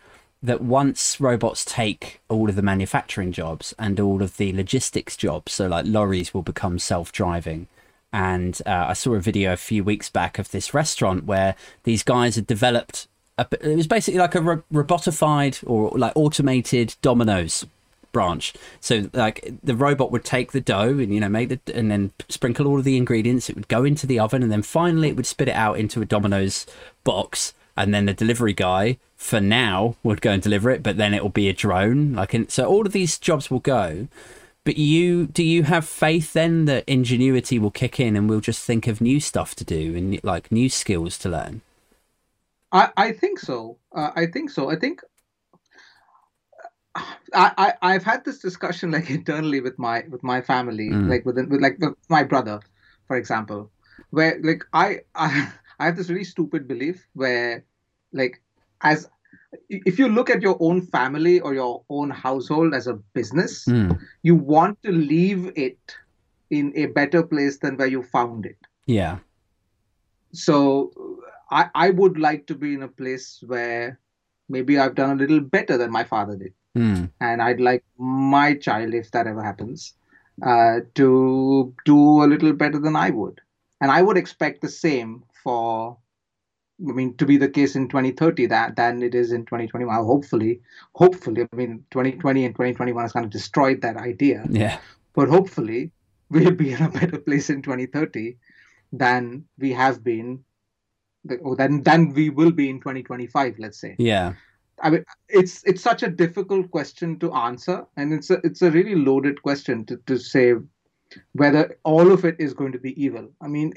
[0.42, 5.52] that once robots take all of the manufacturing jobs and all of the logistics jobs,
[5.52, 7.68] so like lorries will become self-driving."
[8.12, 12.02] And uh, I saw a video a few weeks back of this restaurant where these
[12.02, 13.08] guys had developed.
[13.38, 17.64] A, it was basically like a ro- robotified or like automated Domino's
[18.12, 18.52] branch.
[18.80, 22.12] So like the robot would take the dough and you know make the and then
[22.28, 23.48] sprinkle all of the ingredients.
[23.48, 26.02] It would go into the oven and then finally it would spit it out into
[26.02, 26.66] a Domino's
[27.04, 27.54] box.
[27.82, 31.22] And then the delivery guy for now would go and deliver it, but then it
[31.22, 32.12] will be a drone.
[32.14, 34.08] Like and so all of these jobs will go.
[34.64, 38.64] But you do you have faith then that ingenuity will kick in and we'll just
[38.64, 41.62] think of new stuff to do and like new skills to learn?
[42.72, 45.00] i, I think so uh, i think so i think
[46.94, 51.08] I, I I've had this discussion like internally with my with my family, Mm.
[51.08, 52.60] like with with like with my brother,
[53.08, 53.70] for example,
[54.10, 57.64] where like I I, I have this really stupid belief where
[58.12, 58.40] like
[58.82, 59.08] as
[59.68, 63.98] if you look at your own family or your own household as a business, Mm.
[64.22, 65.96] you want to leave it
[66.50, 68.56] in a better place than where you found it.
[68.86, 69.18] Yeah.
[70.32, 70.92] So
[71.50, 73.98] I I would like to be in a place where
[74.48, 77.10] maybe I've done a little better than my father did Mm.
[77.20, 79.94] and I'd like my child, if that ever happens,
[80.42, 83.42] uh, to do a little better than I would.
[83.82, 85.98] And I would expect the same for,
[86.88, 90.04] I mean, to be the case in 2030 that than it is in 2021.
[90.04, 90.60] Hopefully,
[90.94, 94.44] hopefully, I mean, 2020 and 2021 has kind of destroyed that idea.
[94.50, 94.78] Yeah.
[95.14, 95.92] But hopefully,
[96.30, 98.36] we'll be in a better place in 2030
[98.92, 100.44] than we have been
[101.42, 104.34] or then then we will be in 2025 let's say Yeah.
[104.82, 108.70] i mean it's it's such a difficult question to answer and it's a it's a
[108.70, 110.54] really loaded question to, to say
[111.34, 113.72] whether all of it is going to be evil i mean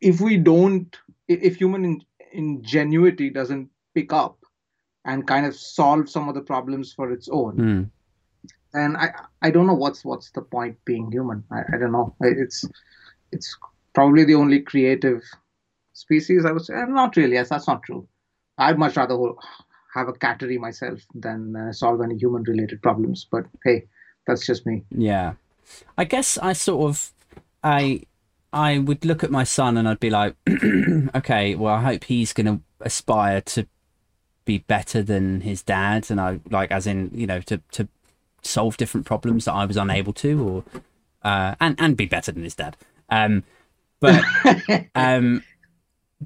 [0.00, 0.96] if we don't
[1.28, 2.00] if human
[2.34, 4.36] ingenuity doesn't pick up
[5.04, 7.90] and kind of solve some of the problems for its own Mm.
[8.72, 9.08] then I
[9.46, 11.44] I don't know what's what's the point being human.
[11.56, 12.08] I, I don't know.
[12.20, 12.64] It's
[13.32, 13.48] it's
[13.94, 15.22] probably the only creative
[15.92, 16.74] species I would say.
[16.88, 17.34] Not really.
[17.34, 18.02] Yes, that's not true.
[18.58, 19.16] I'd much rather
[19.94, 23.26] have a cattery myself than uh, solve any human related problems.
[23.30, 23.86] But hey,
[24.26, 24.82] that's just me.
[24.90, 25.34] Yeah.
[25.96, 27.12] I guess I sort of
[27.62, 28.02] I
[28.54, 30.36] I would look at my son and I'd be like,
[31.14, 33.66] okay, well I hope he's gonna aspire to
[34.44, 37.88] be better than his dad and I like as in, you know, to to
[38.42, 40.64] solve different problems that I was unable to or
[41.22, 42.76] uh and, and be better than his dad.
[43.10, 43.42] Um
[43.98, 44.22] but
[44.94, 45.42] um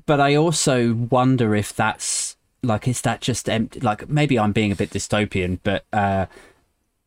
[0.04, 4.70] but I also wonder if that's like is that just empty like maybe I'm being
[4.70, 6.26] a bit dystopian, but uh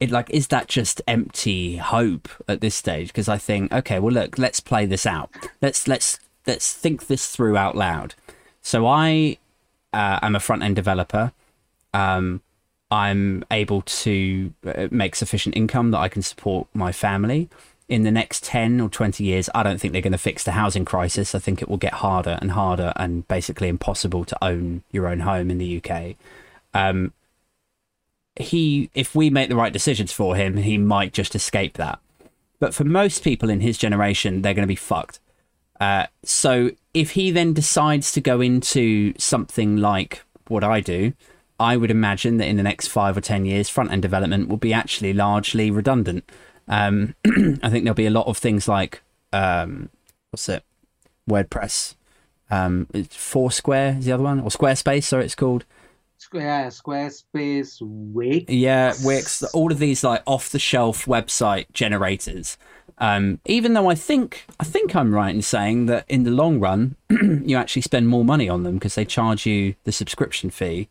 [0.02, 3.08] it like is that just empty hope at this stage?
[3.08, 5.30] Because i think okay well look let's play this out.
[5.62, 8.16] Let's let's let's think this through out loud.
[8.62, 9.38] So i
[9.94, 11.32] uh, am a front end developer.
[11.94, 12.42] Um
[12.90, 17.48] i'm able to uh, make sufficient income that i can support my family.
[17.88, 20.54] In the next 10 or 20 years i don't think they're going to fix the
[20.54, 21.36] housing crisis.
[21.36, 25.20] I think it will get harder and harder and basically impossible to own your own
[25.20, 26.16] home in the uk
[26.74, 27.14] um,
[28.36, 32.00] he if we make the right decisions for him he might just escape that.
[32.60, 35.20] But for most people in his generation they're going to be fucked.
[35.80, 41.14] Uh, so if he then decides to go into something like what i do
[41.60, 44.58] i would imagine that in the next five or ten years front end development will
[44.58, 46.24] be actually largely redundant.
[46.68, 49.02] Um, i think there'll be a lot of things like
[49.34, 49.90] um,
[50.32, 50.64] what's it?
[51.30, 51.96] Wordpress.
[52.50, 55.64] Um, foursquare is the other one or squarespace sorry it's called
[56.22, 58.46] Square, Squarespace, Wix.
[58.48, 62.60] Yeah, Wix, all of these like off the shelf website generators.
[63.00, 66.60] Um, even though I think I think I'm right in saying that in the long
[66.60, 70.90] run, you actually spend more money on them because they charge you the subscription fee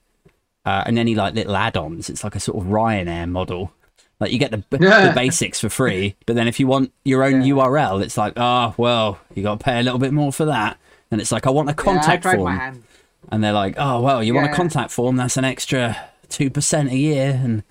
[0.65, 2.11] uh, and any like little add-ons.
[2.11, 3.73] It's like a sort of Ryanair model.
[4.19, 7.43] Like you get the, the basics for free, but then if you want your own
[7.43, 7.55] Yeah.
[7.55, 10.77] URL, it's like, oh well, you got to pay a little bit more for that.
[11.13, 12.83] And it's like, I want a Yeah, contact my form hand.
[13.29, 15.17] And they're like, "Oh well, you want a contact form?
[15.17, 15.97] That's an extra
[16.29, 17.63] two percent a year." And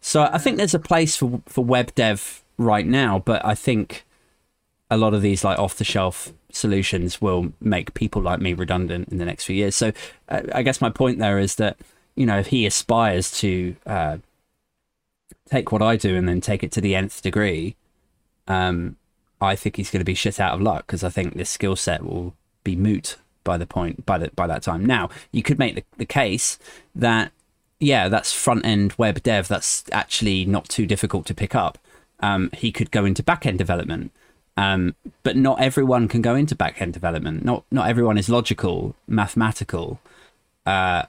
[0.00, 4.04] so I think there's a place for for web dev right now, but I think
[4.90, 9.08] a lot of these like off the shelf solutions will make people like me redundant
[9.08, 9.74] in the next few years.
[9.74, 9.92] So
[10.28, 11.76] uh, I guess my point there is that
[12.14, 14.18] you know if he aspires to uh,
[15.50, 17.76] take what I do and then take it to the nth degree,
[18.48, 18.96] um,
[19.40, 21.76] I think he's going to be shit out of luck because I think this skill
[21.76, 24.84] set will be moot by the point by the by that time.
[24.84, 26.58] Now you could make the, the case
[26.94, 27.30] that
[27.78, 29.48] yeah, that's front end web dev.
[29.48, 31.78] That's actually not too difficult to pick up.
[32.20, 34.10] Um, he could go into back end development,
[34.56, 37.44] um, but not everyone can go into back end development.
[37.44, 40.00] Not not everyone is logical, mathematical.
[40.64, 41.02] Uh,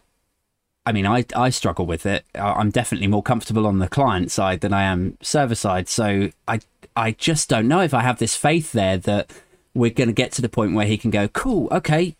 [0.86, 2.26] I mean, I I struggle with it.
[2.36, 5.88] I'm definitely more comfortable on the client side than I am server side.
[5.88, 6.60] So I
[6.96, 9.32] I just don't know if I have this faith there that
[9.74, 12.16] we're going to get to the point where he can go, cool, okay,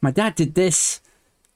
[0.00, 1.00] my dad did this.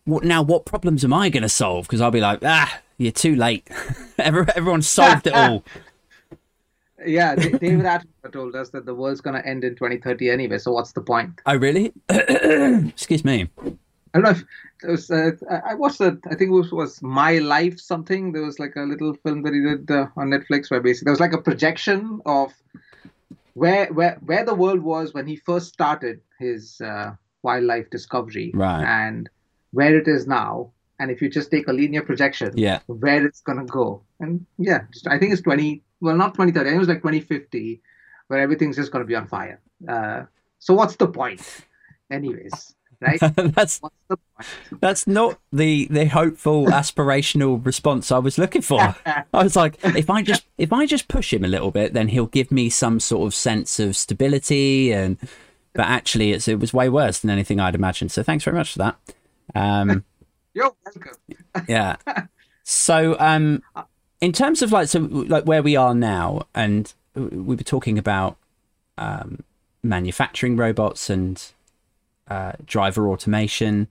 [0.05, 0.43] What now?
[0.43, 1.87] What problems am I going to solve?
[1.87, 3.69] Because I'll be like, ah, you're too late.
[4.19, 5.65] Every- Everyone solved it all.
[7.05, 10.59] Yeah, David Attenborough told us that the world's gonna end in 2030 anyway.
[10.59, 11.41] So what's the point?
[11.47, 11.93] Oh, really?
[12.09, 13.49] Excuse me.
[14.15, 14.45] I don't know if
[14.85, 15.11] it was.
[15.11, 16.19] Uh, I I watched that.
[16.27, 18.31] I think it was, was My Life something.
[18.31, 21.13] There was like a little film that he did uh, on Netflix where basically there
[21.13, 22.53] was like a projection of
[23.55, 28.85] where where where the world was when he first started his uh, wildlife discovery, Right.
[28.85, 29.29] and
[29.73, 30.73] where it is now.
[30.99, 32.81] And if you just take a linear projection, Yeah.
[32.87, 35.83] where it's gonna go, and yeah, I think it's 20.
[36.01, 36.69] Well, not 2030.
[36.69, 37.81] I think it was like 2050,
[38.29, 39.61] where everything's just gonna be on fire.
[39.89, 40.25] Uh,
[40.59, 41.41] so what's the point,
[42.11, 42.75] anyways?
[43.01, 43.19] Right?
[43.37, 44.81] that's What's the point?
[44.81, 48.81] that's not the the hopeful aspirational response I was looking for.
[49.07, 52.09] I was like, if I just if I just push him a little bit, then
[52.09, 54.93] he'll give me some sort of sense of stability.
[54.93, 55.19] And
[55.75, 58.13] but actually, it's it was way worse than anything I'd imagined.
[58.13, 58.97] So thanks very much for that.
[59.55, 60.05] Um,
[60.55, 61.67] You're welcome.
[61.69, 61.97] yeah.
[62.65, 63.65] So um,
[64.21, 68.37] in terms of like so like where we are now, and we were talking about
[68.97, 69.43] um,
[69.83, 71.43] manufacturing robots and
[72.29, 73.89] uh, driver automation.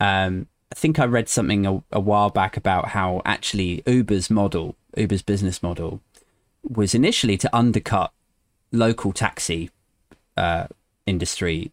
[0.00, 4.74] Um, I think I read something a, a while back about how actually Uber's model,
[4.96, 6.00] Uber's business model,
[6.68, 8.12] was initially to undercut
[8.72, 9.70] local taxi
[10.36, 10.66] uh,
[11.06, 11.70] industry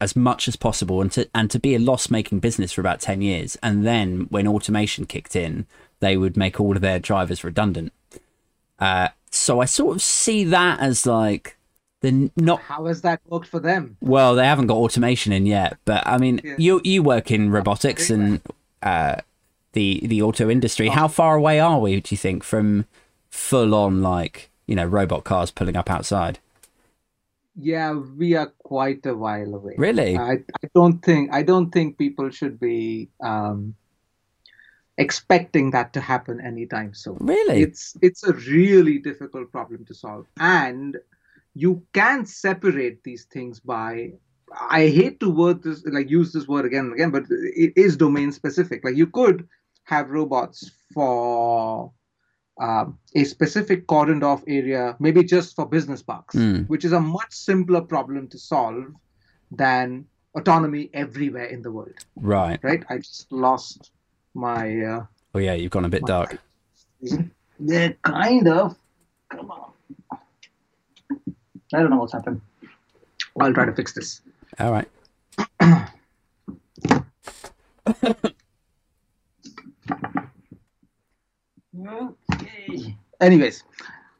[0.00, 3.00] as much as possible and to and to be a loss making business for about
[3.00, 3.56] 10 years.
[3.62, 5.66] And then when automation kicked in
[6.00, 7.92] they would make all of their drivers redundant.
[8.78, 11.56] Uh, so i sort of see that as like
[12.02, 13.96] the not How has that worked for them?
[14.00, 16.54] well they haven't got automation in yet but i mean Yeah.
[16.58, 18.40] you you work in robotics and
[18.82, 19.16] uh,
[19.72, 20.88] the the auto industry.
[20.88, 22.84] How far away are we do you think from
[23.30, 26.38] full on like you know robot cars pulling up outside
[27.58, 29.74] Yeah, we are quite a while away.
[29.78, 33.74] really I, I don't think I don't think people should be um,
[34.98, 37.16] expecting that to happen anytime soon.
[37.20, 40.98] really It's it's a really difficult problem to solve, and
[41.54, 44.12] you can separate these things by.
[44.70, 47.96] I hate to word this like use this word again and again, but it is
[47.96, 48.84] domain specific.
[48.84, 49.48] Like you could
[49.84, 51.90] have robots for
[52.58, 56.66] um, a specific cordoned off area, maybe just for business parks, Mm.
[56.68, 58.86] which is a much simpler problem to solve
[59.50, 61.94] than autonomy everywhere in the world.
[62.16, 62.84] right Right?
[62.88, 63.90] I just lost
[64.34, 64.80] my.
[64.82, 66.38] Uh, oh yeah you've gone a bit dark
[67.60, 68.76] they're kind of.
[69.30, 69.72] Come on.
[71.74, 72.40] I don't know what's happened.
[73.40, 74.22] I'll try to fix this.
[74.58, 74.88] all right
[75.60, 75.84] Okay.
[83.20, 83.64] Anyways,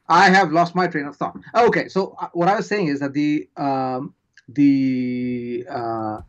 [0.09, 1.37] I have lost my train of thought.
[1.55, 4.15] Okay, so uh, what I was saying is that the um,
[4.49, 6.21] the uh,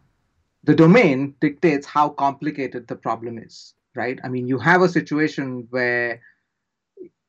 [0.63, 4.19] the domain dictates how complicated the problem is, right?
[4.23, 6.21] I mean, you have a situation where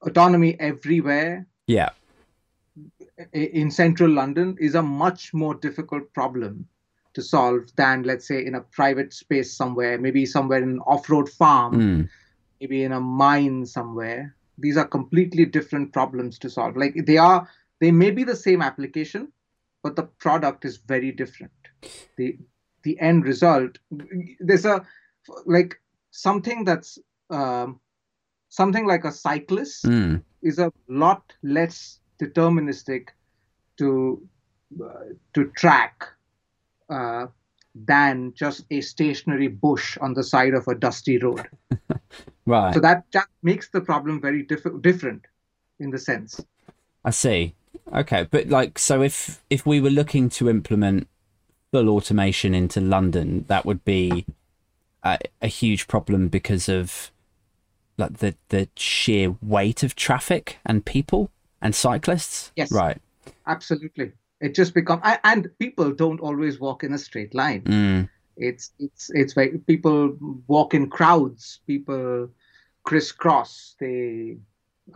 [0.03, 1.89] autonomy everywhere yeah
[3.33, 6.67] in central London is a much more difficult problem
[7.15, 11.29] to solve than, let's say, in a private space somewhere, maybe somewhere in an off-road
[11.29, 12.09] farm, Mm.
[12.61, 14.37] maybe in a mine somewhere.
[14.59, 16.77] These are completely different problems to solve.
[16.77, 17.49] Like they are,
[17.81, 19.33] they may be the same application,
[19.83, 21.53] but the product is very different.
[22.17, 22.37] The
[22.83, 23.79] the end result,
[24.41, 24.85] there's a
[25.47, 26.99] like something that's
[27.31, 27.81] um,
[28.49, 30.23] something like a cyclist Mm.
[30.43, 33.09] is a lot less deterministic
[33.77, 34.21] to
[34.85, 36.05] uh, to track
[36.91, 37.27] uh,
[37.75, 41.47] than just a stationary bush on the side of a dusty road.
[42.47, 45.27] right So that, that makes the problem very diff- different
[45.79, 46.41] in the sense.
[47.05, 47.55] I see.
[47.93, 51.09] Okay, but like, so if if we were looking to implement
[51.73, 54.27] full automation into London, that would be
[55.03, 57.11] a, a huge problem because of
[57.97, 61.31] like the the sheer weight of traffic and people
[61.63, 62.53] and cyclists.
[62.57, 62.71] Yes.
[62.71, 63.01] Right.
[63.47, 67.63] Absolutely, it just becomes and people don't always walk in a straight line.
[67.63, 68.09] Mm.
[68.37, 71.61] It's it's it's very people walk in crowds.
[71.67, 72.31] People
[72.85, 73.75] crisscross.
[73.81, 74.39] They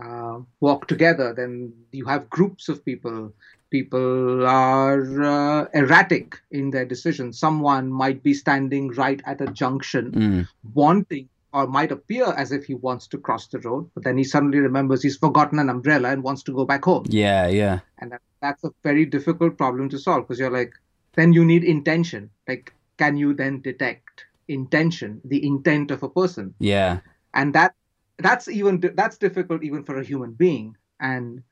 [0.02, 1.34] uh, walk together.
[1.34, 3.32] Then you have groups of people.
[3.70, 7.38] People are uh, erratic in their decisions.
[7.38, 10.48] Someone might be standing right at a junction, Mm.
[10.74, 14.24] wanting or might appear as if he wants to cross the road, but then he
[14.24, 17.46] suddenly remembers he's forgotten an umbrella and wants to go back home Yeah.
[17.48, 17.80] Yeah.
[17.98, 20.72] and that's a very difficult problem to solve because you're like
[21.14, 22.30] then you need intention.
[22.48, 26.54] Like can you then detect intention the intent of a person?
[26.58, 27.00] Yeah.
[27.34, 27.74] and that
[28.18, 30.76] that's even that's difficult even for a human being.
[31.00, 31.42] And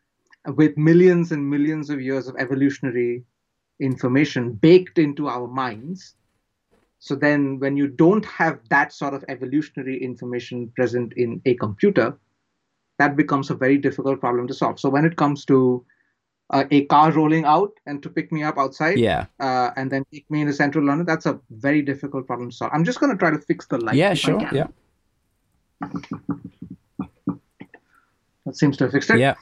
[0.46, 3.24] with millions and millions of years of evolutionary
[3.81, 6.14] information baked into our minds
[7.00, 12.18] so then when you don't have that sort of evolutionary information present in a computer
[12.98, 14.79] that becomes a very difficult problem to solve.
[14.79, 15.83] So when it comes to
[16.51, 19.27] uh, a car rolling out and to pick me up outside Yeah.
[19.39, 22.73] uh, and then take me into central london that's a very difficult problem to solve
[22.75, 24.15] i'm just going to try to fix the light yeah.
[24.15, 24.41] Sure.
[24.53, 24.67] Yeah.
[28.47, 29.35] that seems to have fixed it Yeah.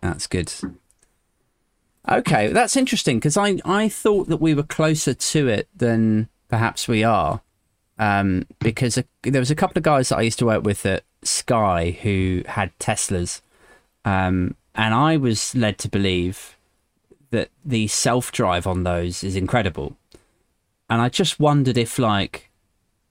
[0.00, 0.50] That's good.
[2.08, 6.88] Okay, that's interesting because I I thought that we were closer to it than perhaps
[6.88, 7.42] we are,
[7.98, 10.86] um, because a, there was a couple of guys that I used to work with
[10.86, 13.42] at Sky who had Teslas,
[14.06, 16.56] um, and I was led to believe
[17.30, 19.96] that the self drive on those is incredible,
[20.88, 22.48] and I just wondered if like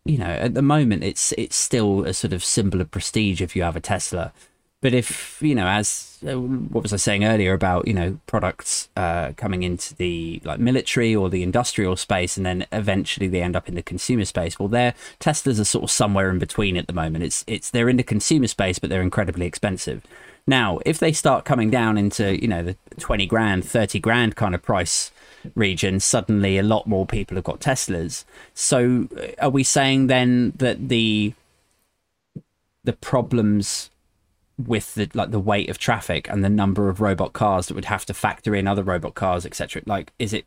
[0.06, 3.56] you know at the moment it's it's still a sort of symbol of prestige if
[3.56, 4.32] you have a Tesla.
[4.80, 8.90] But if you know as uh, what was i saying earlier about you know products
[8.96, 13.56] uh, coming into the like military or the industrial space and then eventually they end
[13.56, 16.88] up in the consumer space well their teslas are sort of somewhere in between at
[16.88, 17.24] the moment.
[17.24, 20.04] It's it's they're in the consumer space but they're incredibly expensive
[20.48, 24.56] now if they start coming down into you know the 20 grand 30 grand kind
[24.56, 25.12] of price
[25.56, 30.54] region suddenly a lot more people have got teslas so uh, are we saying then
[30.58, 31.34] that the
[32.84, 33.90] the problems
[34.58, 37.86] with the like the weight of traffic and the number of robot cars that would
[37.86, 40.46] have to factor in other robot cars etc like is it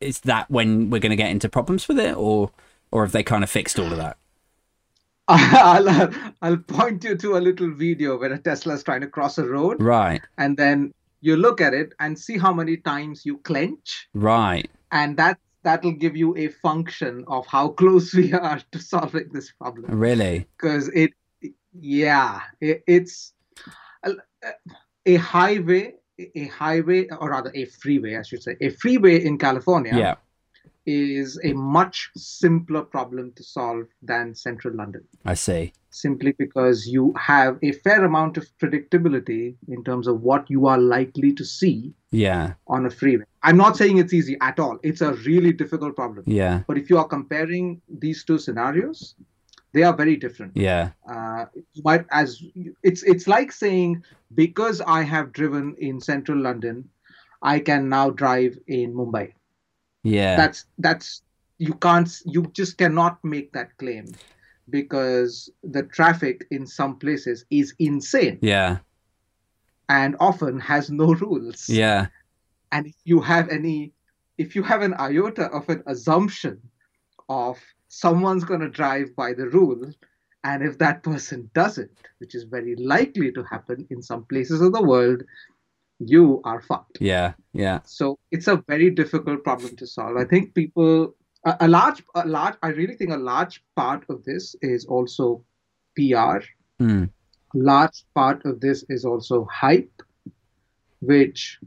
[0.00, 2.50] is that when we're going to get into problems with it, or
[2.90, 4.16] or have they kind of fixed all of that?
[5.30, 6.10] I'll, uh,
[6.42, 9.46] I'll point you to a little video where a Tesla is trying to cross a
[9.46, 14.08] road, Right, and then you look at it and see how many times you clench,
[14.14, 19.28] right, and that that'll give you a function of how close we are to solving
[19.32, 19.98] this problem.
[19.98, 21.12] really, Because it,
[21.72, 23.32] yeah, it, it's
[24.02, 24.12] a,
[25.06, 29.96] a highway, a highway, or rather a freeway, I should say, a freeway in California
[29.96, 30.14] yeah,
[30.86, 35.04] is a much simpler problem to solve than central London.
[35.24, 35.72] I see.
[35.92, 40.78] simply because you have a fair amount of predictability in terms of what you are
[40.78, 43.24] likely to see Yeah, on a freeway.
[43.42, 44.78] I'm not saying it's easy at all.
[44.84, 46.24] It's a really difficult problem.
[46.26, 49.16] yeah, But if you are comparing these two scenarios,
[49.72, 50.56] they are very different.
[50.56, 51.46] yeah, Uh,
[51.84, 52.40] might as
[52.82, 54.02] it's it's like saying
[54.34, 56.88] because I have driven in central London,
[57.42, 59.32] I can now drive in Mumbai.
[60.02, 61.22] Yeah, That's that's
[61.58, 64.06] you can't you just cannot make that claim
[64.70, 68.38] because the traffic in some places is insane.
[68.40, 68.78] Yeah,
[69.88, 71.68] and often has no rules.
[71.68, 72.06] yeah,
[72.72, 73.92] And if you have any
[74.38, 76.60] if you have an iota of an assumption
[77.28, 79.92] of someone's going to drive by the rule
[80.44, 84.72] and if that person doesn't, which is very likely to happen in some places of
[84.72, 85.22] the world,
[86.00, 86.98] you are fucked.
[87.00, 90.16] yeah, yeah, So it's a very difficult problem to solve.
[90.16, 94.24] I think people, a, a large, a large, I really think a large part of
[94.24, 95.44] this is also
[95.94, 96.40] PR.
[96.80, 97.10] mm,
[97.54, 100.02] Large part of this is also hype,
[101.00, 101.58] which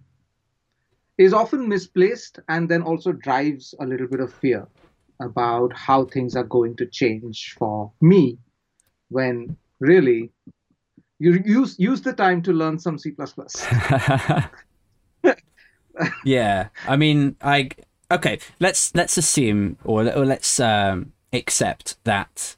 [1.17, 4.67] is often misplaced and then also drives a little bit of fear
[5.21, 8.37] about how things are going to change for me
[9.09, 10.31] when really
[11.23, 13.13] you use use the time to learn some C++.
[16.25, 16.67] yeah.
[16.87, 17.69] I mean, I
[18.11, 18.39] okay.
[18.59, 22.55] Let's let's assume or, or let's um, accept that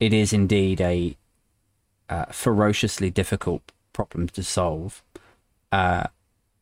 [0.00, 1.16] it is indeed a
[2.08, 5.02] uh, ferociously difficult problem to solve.
[5.70, 6.06] Uh,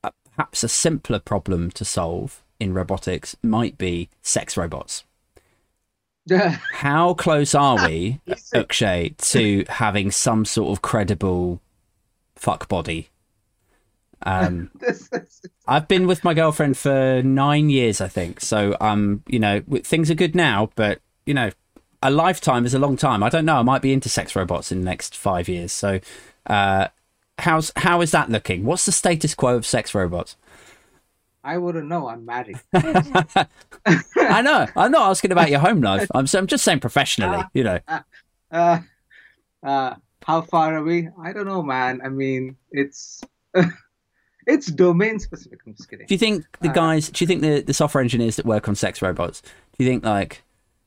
[0.02, 5.04] perhaps a simpler problem to solve in robotics might be sex robots.
[6.72, 8.20] How close are we,
[8.54, 11.60] Akshay, to having some sort of credible
[12.34, 13.08] fuck body?
[14.22, 14.70] Um,
[15.68, 18.40] I've been with my girlfriend for nine years, I think.
[18.40, 21.50] So, um, you know, things are good now, but you know,
[22.02, 23.22] a lifetime is a long time.
[23.22, 23.56] I don't know.
[23.56, 25.72] I might be into sex robots in the next five years.
[25.72, 26.00] So,
[26.46, 26.88] uh,
[27.38, 28.64] how's how is that looking?
[28.64, 30.36] What's the status quo of sex robots?
[31.46, 32.08] I wouldn't know.
[32.08, 32.60] I'm married.
[32.74, 34.66] I know.
[34.76, 36.08] I'm not asking about your home life.
[36.12, 37.44] I'm I'm just saying professionally.
[37.54, 37.78] You know.
[38.50, 38.80] Uh,
[39.62, 39.94] uh,
[40.24, 41.08] how far are we?
[41.22, 42.00] I don't know, man.
[42.04, 43.22] I mean, it's
[44.46, 45.60] it's domain specific.
[45.66, 46.06] I'm just kidding.
[46.06, 47.10] Do you think the Uh, guys?
[47.10, 49.40] Do you think the the software engineers that work on sex robots?
[49.40, 50.42] Do you think like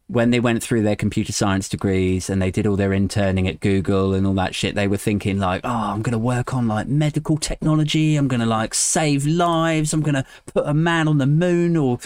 [0.10, 3.60] when they went through their computer science degrees and they did all their interning at
[3.60, 6.88] Google and all that shit, they were thinking like, oh, I'm gonna work on like
[6.88, 8.16] medical technology.
[8.16, 9.94] I'm gonna like save lives.
[9.94, 12.00] I'm gonna put a man on the moon or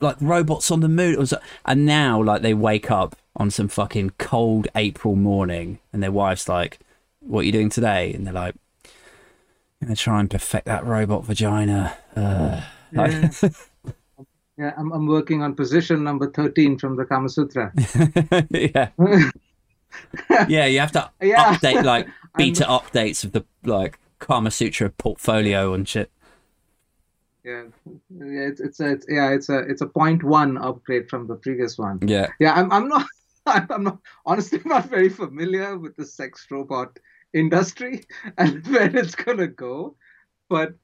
[0.00, 1.24] like robots on the moon.
[1.64, 6.48] And now like they wake up on some fucking cold April morning and their wife's
[6.48, 6.80] like,
[7.20, 8.56] "What are you doing today?" And they're like.
[9.82, 11.96] I'm gonna try and perfect that robot vagina.
[12.14, 12.60] Uh,
[12.92, 13.30] Yeah.
[14.60, 17.72] Yeah, I'm, I'm working on position number 13 from the Kama Sutra.
[18.50, 18.90] yeah,
[20.48, 20.66] yeah.
[20.66, 21.54] You have to Yeah.
[21.54, 26.10] update like I'm- beta updates of the like Kama Sutra portfolio and shit.
[27.42, 27.64] Yeah,
[28.10, 31.36] yeah, it's it's a it's, yeah, it's a it's a point one upgrade from the
[31.36, 31.98] previous one.
[32.06, 33.06] Yeah, Yeah, I'm I'm not
[33.46, 36.98] I'm not honestly not very familiar with the sex robot
[37.32, 38.04] industry
[38.36, 39.96] and where it's gonna go,
[40.50, 40.74] but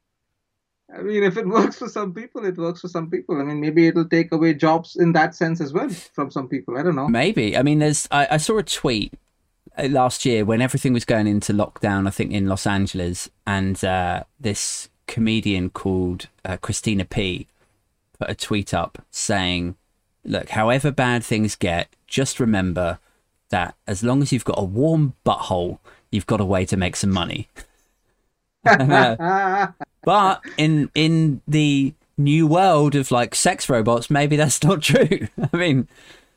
[0.95, 3.41] I mean, if it works for some people, it works for some people.
[3.41, 6.79] I mean, maybe it'll take away jobs in that sense as well from some people.
[6.79, 7.09] I don't know.
[7.09, 7.57] maybe.
[7.57, 8.09] I mean, there's.
[8.11, 9.13] I, I saw a tweet
[9.77, 12.07] uh, last year when everything was going into lockdown.
[12.07, 17.47] I think in Los Angeles, and uh, this comedian called uh, Christina P
[18.19, 19.77] put a tweet up saying,
[20.25, 22.99] "Look, however bad things get, just remember
[23.51, 25.79] that as long as you've got a warm butthole,
[26.11, 27.49] you've got a way to make some money."
[30.05, 35.27] But in in the new world of like sex robots, maybe that's not true.
[35.53, 35.89] I mean,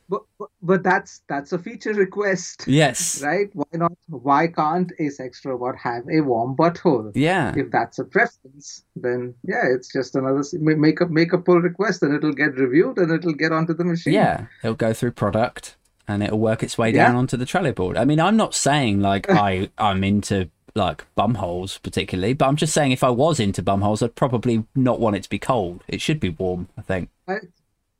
[0.10, 3.48] but, but but that's that's a feature request, yes, right?
[3.54, 3.94] Why not?
[4.08, 7.12] Why can't a sex robot have a warm butthole?
[7.14, 11.62] yeah, if that's a preference, then yeah, it's just another make a make a pull
[11.62, 14.14] request and it'll get reviewed and it'll get onto the machine.
[14.14, 14.48] yeah.
[14.64, 15.76] It'll go through product
[16.08, 17.06] and it'll work its way Yeah.
[17.06, 17.98] down onto the Trello board.
[17.98, 20.50] I mean, I'm not saying like I I'm into
[20.80, 25.00] like bumholes particularly, but I'm just saying if I was into bumholes, I'd probably not
[25.00, 25.84] want it to be cold.
[25.88, 26.68] It should be warm.
[26.78, 27.10] I think.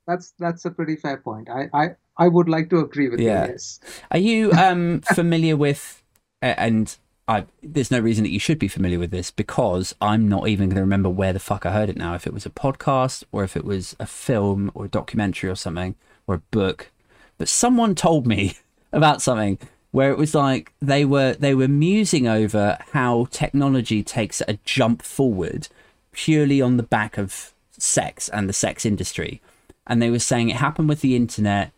[0.06, 1.48] That's that's a pretty fair point.
[1.48, 3.44] I I, I would like to agree with Yeah.
[3.46, 3.52] you.
[3.52, 3.78] Yes.
[4.10, 6.02] Are you um, familiar with?
[6.42, 6.96] And
[7.28, 10.68] I, there's no reason that you should be familiar with this because I'm not even
[10.70, 12.14] going to remember where the fuck I heard it now.
[12.14, 15.54] If it was a podcast or if it was a film or a documentary or
[15.54, 15.94] something
[16.26, 16.90] or a book,
[17.38, 18.54] but someone told me
[18.92, 19.58] about something
[19.92, 25.02] where it was like they were they were musing over how technology takes a jump
[25.02, 25.68] forward
[26.12, 29.40] purely on the back of sex and the sex industry.
[29.86, 31.72] And they were saying it happened with the internet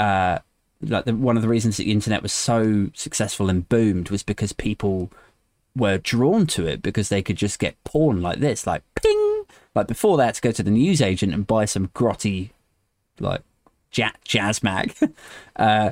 [0.00, 0.38] uh
[0.80, 4.22] like the, one of the reasons that the internet was so successful and boomed was
[4.22, 5.10] because people
[5.74, 9.44] were drawn to it because they could just get porn like this like ping.
[9.74, 12.50] Like before had to go to the newsagent and buy some grotty
[13.20, 13.42] like
[13.92, 14.94] ja- jazz mag
[15.56, 15.90] uh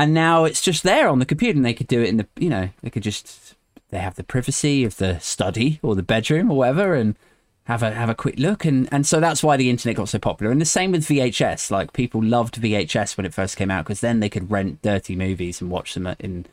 [0.00, 2.26] and now it's just there on the computer and they could do it in the
[2.38, 3.54] you know they could just
[3.90, 7.16] they have the privacy of the study or the bedroom or whatever and
[7.64, 8.64] have a have a quick look.
[8.64, 10.50] And and so that's why the internet got so popular.
[10.50, 14.00] And the same with VHS like people loved VHS when it first came out because
[14.00, 16.46] then they could rent dirty movies and watch them in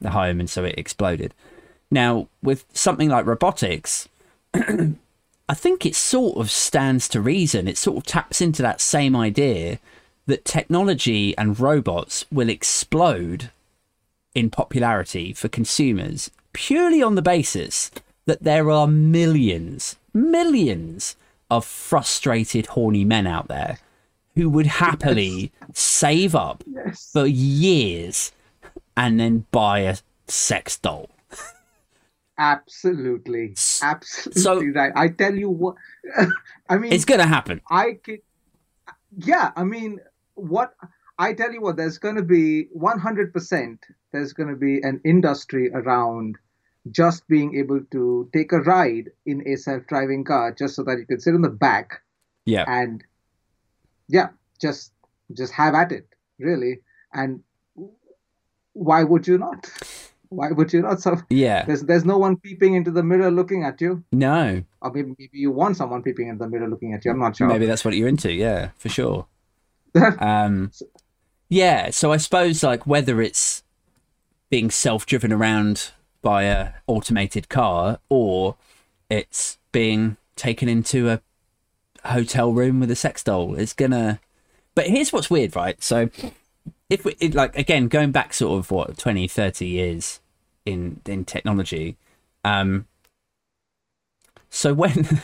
[0.00, 1.34] the home and so it exploded.
[1.90, 4.08] Now with something like robotics
[4.54, 7.66] I think it sort of stands to reason.
[7.66, 9.80] It sort of taps into that same idea
[10.26, 13.50] that technology and robots will explode
[14.34, 17.90] in popularity for consumers purely on the basis
[18.26, 21.16] that there are millions, millions
[21.50, 23.78] of frustrated, horny men out there
[24.36, 27.10] who would happily save up Yes.
[27.12, 28.32] for years
[28.96, 29.96] and then buy a
[30.28, 31.10] sex doll.
[32.38, 33.54] Absolutely.
[33.82, 34.92] Absolutely so- right.
[34.96, 35.76] I tell you what.
[36.68, 37.60] I mean, It's going to happen.
[37.70, 38.20] I could,
[39.18, 40.00] yeah, I mean,
[40.34, 40.74] what
[41.18, 43.78] I tell you what, there's going to be 100%,
[44.12, 46.36] there's going to be an industry around
[46.90, 50.98] just being able to take a ride in a self driving car just so that
[50.98, 52.02] you can sit in the back
[52.44, 52.64] Yeah.
[52.66, 53.04] and,
[54.08, 54.30] yeah,
[54.60, 54.92] just
[55.32, 56.06] just have at it,
[56.38, 56.80] really.
[57.14, 57.42] And
[58.72, 59.70] why would you not?
[60.28, 61.00] Why would you not?
[61.00, 61.64] So Yeah.
[61.66, 64.62] there's there's no one peeping into the mirror looking at you, No.
[64.80, 67.10] or maybe, maybe you want someone peeping in the mirror looking at you.
[67.12, 67.46] I'm not sure.
[67.48, 68.32] Maybe that's what you're into.
[68.32, 69.26] Yeah, for sure.
[70.18, 70.70] um,
[71.48, 71.90] yeah.
[71.90, 73.62] So I suppose like whether it's
[74.50, 75.90] being self-driven around
[76.20, 78.56] by a automated car or
[79.10, 81.20] it's being taken into a
[82.04, 84.20] hotel room with a sex doll, it's gonna.
[84.74, 85.82] But here's what's weird, right?
[85.82, 86.08] So
[86.92, 90.20] if we it, like again going back sort of what 20 30 years
[90.66, 91.96] in in technology
[92.44, 92.86] um
[94.50, 95.22] so when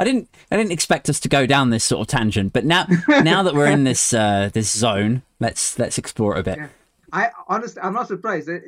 [0.00, 2.86] I didn't I didn't expect us to go down this sort of tangent, but now
[3.08, 6.58] now that we're in this uh, this zone, let's let's explore it a bit.
[6.58, 6.68] Yeah.
[7.12, 8.48] I honestly, I'm not surprised.
[8.48, 8.60] A,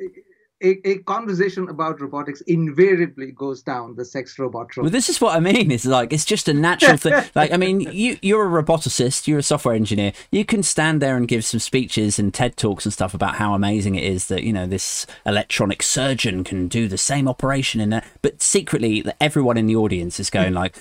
[0.61, 4.83] a, a conversation about robotics invariably goes down the sex robot road.
[4.83, 5.71] Well, this is what I mean.
[5.71, 7.13] It's like it's just a natural thing.
[7.35, 10.13] Like I mean, you you're a roboticist, you're a software engineer.
[10.31, 13.53] You can stand there and give some speeches and TED talks and stuff about how
[13.53, 17.91] amazing it is that you know this electronic surgeon can do the same operation in
[17.91, 18.03] a.
[18.21, 20.77] But secretly, everyone in the audience is going like,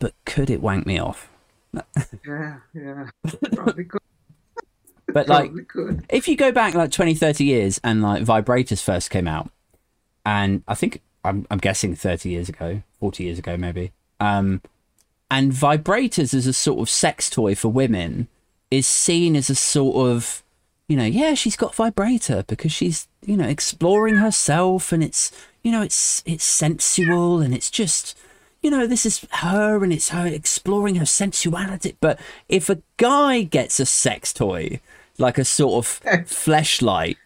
[0.00, 1.28] "But could it wank me off?"
[2.26, 3.10] Yeah, yeah,
[3.54, 4.00] probably could.
[5.06, 6.04] But like, Probably could.
[6.08, 9.50] if you go back like 20 30 years and like vibrators first came out
[10.24, 13.90] and i think i'm, I'm guessing 30 years ago 40 years ago maybe
[14.20, 14.60] um
[15.30, 18.28] and vibrators as a sort of sex toy for women
[18.70, 20.44] is seen as a sort of
[20.86, 25.32] you know yeah she's got vibrator because she's you know exploring herself and it's
[25.64, 28.16] you know it's it's sensual and it's just
[28.62, 33.42] you know this is her and it's her exploring her sensuality but if a guy
[33.42, 34.80] gets a sex toy
[35.18, 37.16] like a sort of fleshlight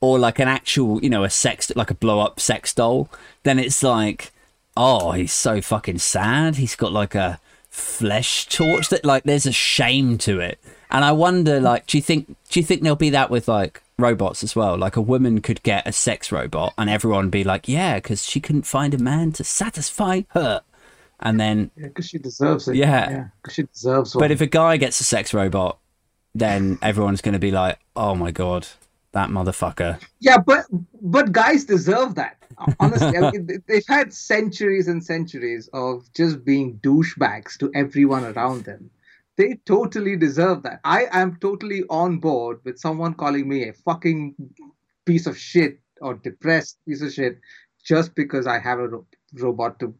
[0.00, 3.08] or like an actual you know a sex like a blow up sex doll
[3.42, 4.32] then it's like
[4.76, 6.56] oh he's so fucking sad.
[6.56, 7.40] He's got like a
[7.70, 10.58] flesh torch that like there's a shame to it.
[10.90, 13.82] And i wonder like do you think do you think there'll be that with like
[13.98, 14.76] robots as well?
[14.76, 18.40] Like a woman could get a sex robot and everyone be like yeah because she
[18.40, 20.62] couldn't find a man to satisfy her
[21.20, 22.76] and then Yeah, because she deserves it.
[22.76, 23.10] Yeah.
[23.10, 24.22] yeah, because she deserves one.
[24.22, 25.78] but if a guy gets a sex robot
[26.34, 28.66] then everyone's going to be like oh my god
[29.12, 30.64] that motherfucker yeah, but
[31.00, 32.36] but guys deserve that.
[32.80, 38.24] Honestly, I mean, they- they've had centuries and centuries of just being douchebags to everyone
[38.24, 38.90] around them.
[39.36, 40.80] They totally deserve that.
[40.84, 44.34] I am totally on board with someone calling me a fucking
[45.04, 47.38] piece of shit or depressed piece of shit
[47.84, 49.94] just because I have a ro- robot to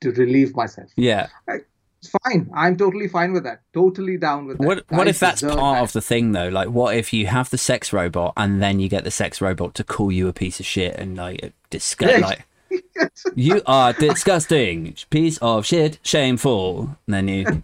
[0.00, 0.90] to relieve myself.
[0.96, 2.50] yeah It's fine.
[2.54, 3.62] I'm totally fine with that.
[3.72, 4.66] Totally down with that.
[4.66, 5.82] What what if that's part that.
[5.82, 6.48] of the thing though?
[6.48, 9.74] Like, what if you have the sex robot and then you get the sex robot
[9.76, 12.46] to call you a piece of shit and like disgust, like
[13.34, 17.62] you are disgusting, piece of shit, shameful, and then you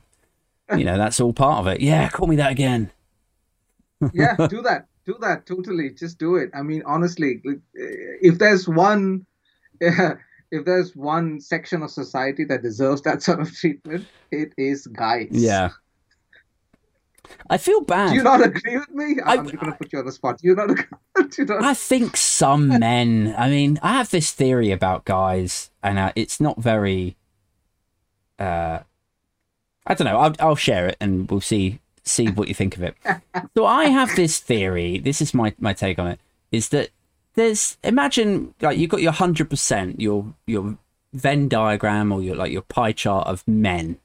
[0.77, 1.81] you know, that's all part of it.
[1.81, 2.91] Yeah, call me that again.
[4.13, 4.87] yeah, do that.
[5.05, 5.47] Do that.
[5.47, 5.91] Totally.
[5.91, 6.51] Just do it.
[6.55, 7.43] I mean, honestly,
[7.75, 9.27] if there's one,
[10.51, 15.29] if there's one section of society that deserves that sort of treatment, it is guys.
[15.31, 15.71] Yeah.
[17.49, 18.11] I feel bad.
[18.11, 19.17] Do you not agree with me?
[19.25, 20.39] I, am going to put you on the spot.
[20.39, 20.85] Do you not agree?
[21.39, 21.63] you not...
[21.63, 23.35] I think some men.
[23.39, 27.17] I mean, I have this theory about guys, and uh, it's not very.
[28.39, 28.81] Uh,
[29.87, 30.19] I don't know.
[30.19, 32.97] I'll, I'll share it, and we'll see see what you think of it.
[33.57, 34.99] so I have this theory.
[34.99, 36.21] This is my my take on it.
[36.51, 36.91] Is that
[37.35, 40.79] there's imagine like you've got your hundred percent your your
[41.13, 43.99] Venn diagram or your like your pie chart of men,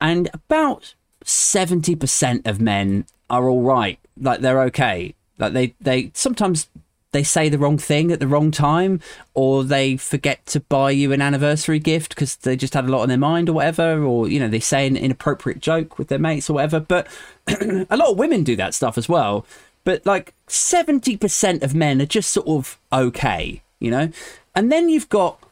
[0.00, 0.94] and about
[1.24, 3.98] seventy percent of men are all right.
[4.18, 5.14] Like they're okay.
[5.38, 6.68] Like they they sometimes
[7.12, 9.00] they say the wrong thing at the wrong time,
[9.34, 13.02] or they forget to buy you an anniversary gift because they just had a lot
[13.02, 16.18] on their mind or whatever, or you know they say an inappropriate joke with their
[16.18, 16.80] mates or whatever.
[16.80, 17.06] But
[17.48, 19.44] a lot of women do that stuff as well.
[19.84, 24.10] But like seventy percent of men are just sort of okay, you know,
[24.54, 25.42] and then you've got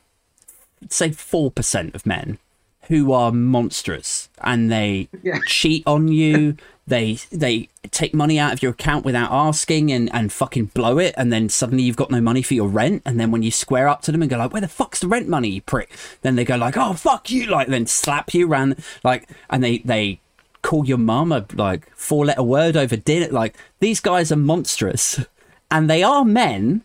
[0.89, 2.39] say four percent of men
[2.89, 5.39] who are monstrous and they yeah.
[5.47, 6.57] cheat on you.
[6.87, 11.15] they they take money out of your account without asking and, and fucking blow it,
[11.17, 13.03] and then suddenly you've got no money for your rent.
[13.07, 15.09] And then when you square up to them and go like, "Where the fuck's the
[15.09, 15.91] rent money, you prick?"
[16.23, 19.79] Then they go like, "Oh fuck you!" Like then slap you around like, and they
[19.79, 20.21] they
[20.63, 23.29] call your mum a like four letter word over dinner.
[23.29, 25.21] Like these guys are monstrous,
[25.71, 26.83] and they are men,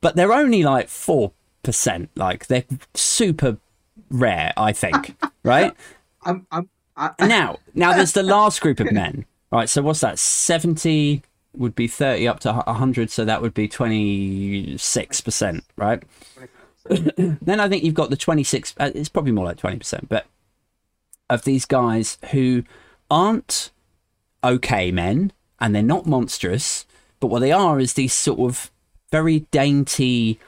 [0.00, 1.32] but they're only like four
[1.62, 2.10] percent.
[2.14, 3.58] Like they're super
[4.10, 5.74] rare, I think, right?
[6.22, 7.12] I'm, I'm, I...
[7.26, 9.68] now, now there's the last group of men, right?
[9.68, 10.18] So what's that?
[10.18, 11.22] Seventy
[11.54, 16.02] would be thirty up to hundred, so that would be twenty six percent, right?
[16.88, 18.74] then I think you've got the twenty six.
[18.78, 20.26] Uh, it's probably more like twenty percent, but
[21.28, 22.64] of these guys who
[23.10, 23.70] aren't
[24.42, 26.86] okay men and they're not monstrous,
[27.18, 28.70] but what they are is these sort of
[29.10, 30.38] very dainty,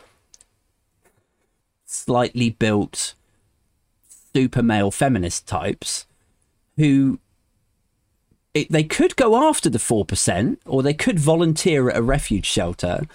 [1.85, 3.15] slightly built
[4.35, 6.07] super male feminist types
[6.77, 7.19] who
[8.55, 13.07] it, they could go after the 4% or they could volunteer at a refuge shelter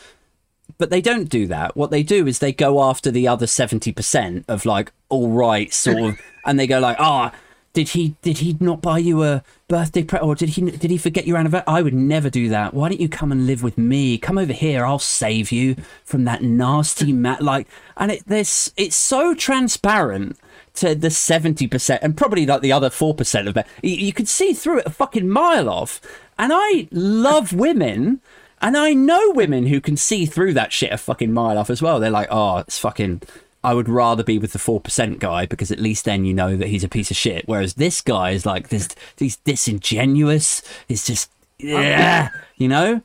[0.78, 1.76] but they don't do that.
[1.76, 5.98] What they do is they go after the other 70% of like all right sort
[5.98, 7.38] of and they go like ah oh,
[7.78, 10.98] did he did he not buy you a birthday present or did he did he
[10.98, 13.78] forget your anniversary i would never do that why don't you come and live with
[13.78, 18.74] me come over here i'll save you from that nasty mat like and it this
[18.78, 20.36] it's so transparent
[20.74, 23.66] to the 70% and probably like the other 4% of it.
[23.82, 26.00] You, you could see through it a fucking mile off.
[26.38, 28.22] And I love women.
[28.62, 31.82] And I know women who can see through that shit a fucking mile off as
[31.82, 32.00] well.
[32.00, 33.24] They're like, oh, it's fucking.
[33.68, 36.70] I would rather be with the 4% guy because at least then you know that
[36.70, 37.45] he's a piece of shit.
[37.49, 38.88] Whereas this guy is like, this,
[39.18, 40.61] he's disingenuous.
[40.88, 43.01] He's just, yeah, you know?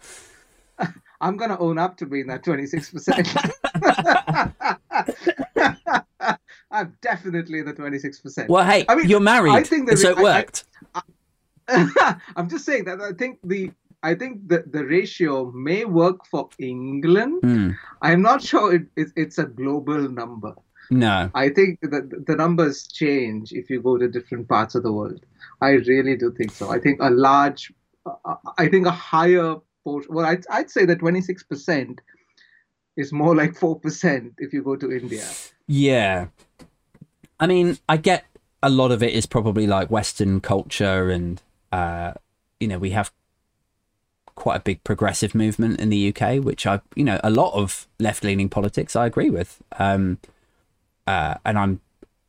[1.20, 3.42] I'm going to own up to being that 26%.
[6.70, 8.48] I'm definitely the 26%.
[8.48, 10.62] Well, hey, I mean, you're married, I think so it worked.
[11.68, 13.72] I, am just saying that I think the
[14.02, 17.42] I think the, the ratio may work for England.
[17.42, 17.76] Mm.
[18.00, 20.54] I'm not sure it, it, it's a global number.
[20.90, 21.30] No.
[21.34, 25.24] I think that the numbers change if you go to different parts of the world.
[25.60, 26.70] I really do think so.
[26.70, 27.72] I think a large,
[28.04, 31.98] uh, I think a higher portion, well, I'd, I'd say that 26%
[32.96, 35.26] is more like 4% if you go to India.
[35.66, 36.26] Yeah.
[37.40, 38.24] I mean, I get
[38.62, 41.42] a lot of it is probably like Western culture, and
[41.72, 42.12] uh,
[42.60, 43.10] you know, we have
[44.34, 47.86] quite a big progressive movement in the UK, which I, you know, a lot of
[47.98, 49.62] left-leaning politics I agree with.
[49.78, 50.18] Um,
[51.06, 51.80] uh, and I'm,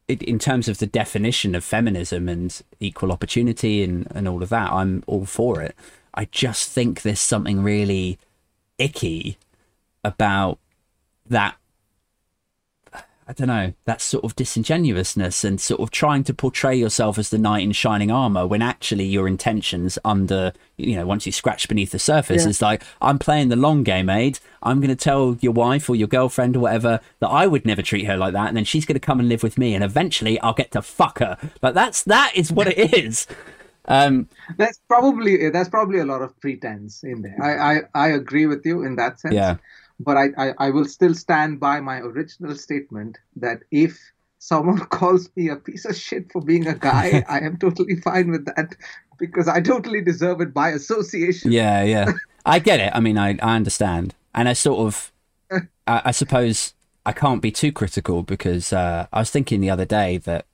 [0.08, 4.72] in terms of the definition of feminism and equal opportunity and, and all of that,
[4.72, 5.76] I'm all for it.
[6.14, 8.20] I just think there's something really
[8.78, 9.38] icky
[10.04, 10.60] about
[11.30, 11.56] that
[13.28, 17.30] I don't know, that sort of disingenuousness and sort of trying to portray yourself as
[17.30, 21.68] the knight in shining armor when actually your intentions under, you know, once you scratch
[21.68, 22.50] beneath the surface yeah.
[22.50, 24.40] is like, I'm playing the long game, mate.
[24.62, 27.82] I'm going to tell your wife or your girlfriend or whatever that I would never
[27.82, 28.50] treat her like that.
[28.50, 29.74] And then she's going to come and live with me.
[29.74, 31.38] And eventually I'll get to fuck her.
[31.62, 33.26] Like that's, that is what it is.
[33.86, 37.38] Um, that's probably, that's probably a lot of pretense in there.
[37.42, 39.34] I, I, I agree with you in that sense.
[39.34, 39.58] Yeah
[40.00, 44.00] but I, I, I will still stand by my original statement that if
[44.40, 48.32] someone calls me a piece of shit for being a guy, I am totally fine
[48.32, 48.76] with that
[49.20, 51.52] because I totally deserve it by association.
[51.52, 52.12] Yeah, yeah.
[52.46, 52.92] I get it.
[52.94, 54.16] I mean, I, I understand.
[54.36, 55.12] And I sort of,
[55.88, 56.74] I, I suppose
[57.06, 60.46] I can't be too critical because uh, I was thinking the other day that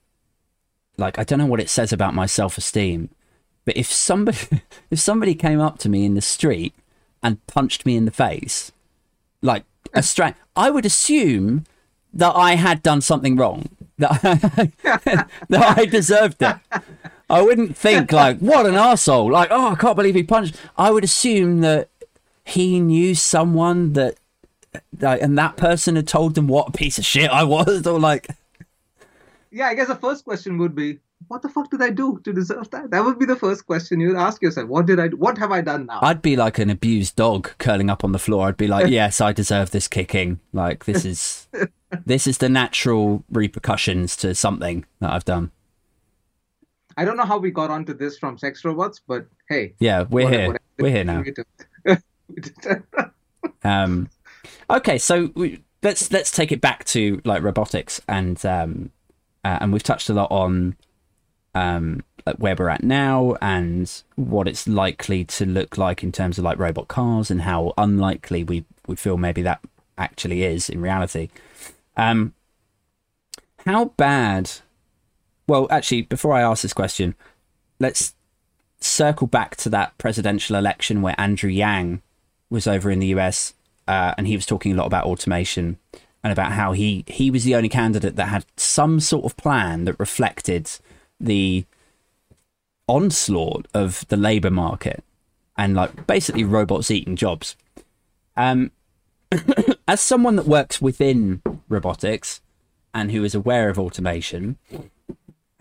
[0.97, 3.09] like I don't know what it says about my self-esteem,
[3.65, 4.61] but if somebody
[4.91, 6.73] if somebody came up to me in the street
[7.23, 8.71] and punched me in the face,
[9.41, 9.63] like
[9.93, 11.65] a straight, I would assume
[12.13, 14.71] that I had done something wrong, that I,
[15.49, 16.55] that I deserved it.
[17.29, 19.31] I wouldn't think like, what an asshole!
[19.31, 20.55] Like, oh, I can't believe he punched.
[20.77, 21.89] I would assume that
[22.43, 24.15] he knew someone that,
[24.93, 27.99] that and that person had told them what a piece of shit I was, or
[27.99, 28.27] like,
[29.51, 32.33] Yeah, I guess the first question would be, what the fuck did I do to
[32.33, 32.91] deserve that?
[32.91, 34.67] That would be the first question you'd ask yourself.
[34.67, 35.15] What did I do?
[35.17, 35.99] What have I done now?
[36.01, 38.47] I'd be like an abused dog curling up on the floor.
[38.47, 40.39] I'd be like, yes, I deserve this kicking.
[40.53, 41.47] Like this is
[42.05, 45.51] this is the natural repercussions to something that I've done.
[46.97, 50.29] I don't know how we got onto this from sex robots, but hey, Yeah, we're
[50.29, 50.57] here.
[50.79, 51.21] We're here now.
[51.21, 51.45] We did-
[52.27, 52.83] we did-
[53.63, 54.09] Um,
[54.69, 58.91] okay, so we, let's let's take it back to like robotics and um,
[59.43, 60.75] uh, and we've touched a lot on
[61.59, 62.03] um,
[62.37, 66.57] where we're at now and what it's likely to look like in terms of like
[66.57, 69.59] robot cars and how unlikely we we feel maybe that
[69.97, 71.29] actually is in reality.
[71.97, 72.33] Um,
[73.65, 74.51] how bad?
[75.47, 77.15] Well, actually, before I ask this question,
[77.79, 78.13] let's
[78.79, 82.01] circle back to that presidential election where Andrew Yang
[82.49, 83.53] was over in the US,
[83.87, 85.77] uh, and he was talking a lot about automation
[86.23, 89.85] and about how he he was the only candidate that had some sort of plan
[89.85, 90.69] that reflected
[91.19, 91.65] the
[92.87, 95.03] onslaught of the labor market
[95.57, 97.55] and like basically robots eating jobs.
[98.35, 98.71] Um,
[99.87, 102.41] as someone that works within robotics
[102.93, 104.57] and who is aware of automation,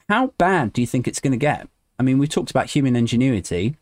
[0.09, 1.69] how bad do you think it's going to get?
[1.99, 3.77] I mean, we talked about human ingenuity.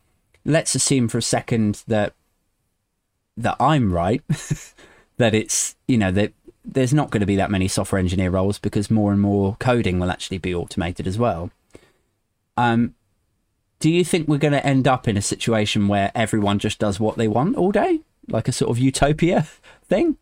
[0.44, 2.14] Let's assume for a second that
[3.36, 4.22] that I'm right,
[5.18, 6.32] that it's you know that
[6.64, 10.00] there's not going to be that many software engineer roles because more and more coding
[10.00, 11.50] will actually be automated as well.
[12.56, 12.94] Um,
[13.78, 16.98] do you think we're going to end up in a situation where everyone just does
[16.98, 19.46] what they want all day, like a sort of utopia
[19.84, 20.16] thing?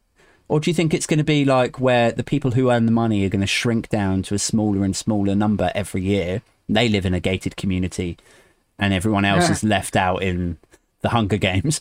[0.48, 2.92] Or do you think it's going to be like where the people who earn the
[2.92, 6.42] money are going to shrink down to a smaller and smaller number every year?
[6.68, 8.18] They live in a gated community,
[8.78, 9.52] and everyone else Yeah.
[9.52, 10.58] is left out in
[11.02, 11.80] the Hunger Games.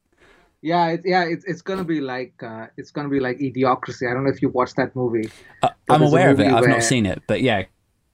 [0.62, 4.10] yeah, it's yeah, it's it's gonna be like uh, it's gonna be like Idiocracy.
[4.10, 5.30] I don't know if you watched that movie.
[5.62, 6.46] Uh, I'm aware of it.
[6.48, 7.64] I've where- not seen it, but yeah,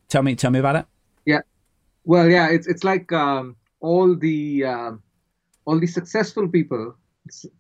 [0.09, 0.87] tell me, tell me about it.
[2.05, 5.03] Well, yeah, it's it's like um, all the um,
[5.65, 6.95] all the successful people,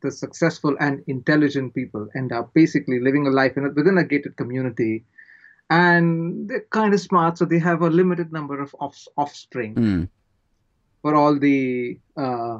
[0.02, 4.04] the successful and intelligent people, end up basically living a life in a, within a
[4.04, 5.04] gated community,
[5.70, 9.74] and they're kind of smart, so they have a limited number of off, offspring.
[9.74, 10.08] Mm,
[11.02, 12.58] But all the uh,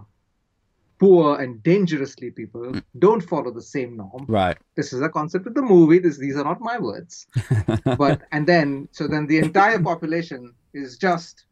[0.99, 4.25] poor and dangerously people don't follow the same norm.
[4.27, 4.57] right.
[4.75, 5.99] This is a concept of the movie.
[5.99, 7.27] This these are not my words.
[7.99, 11.45] but and then so then the entire population is just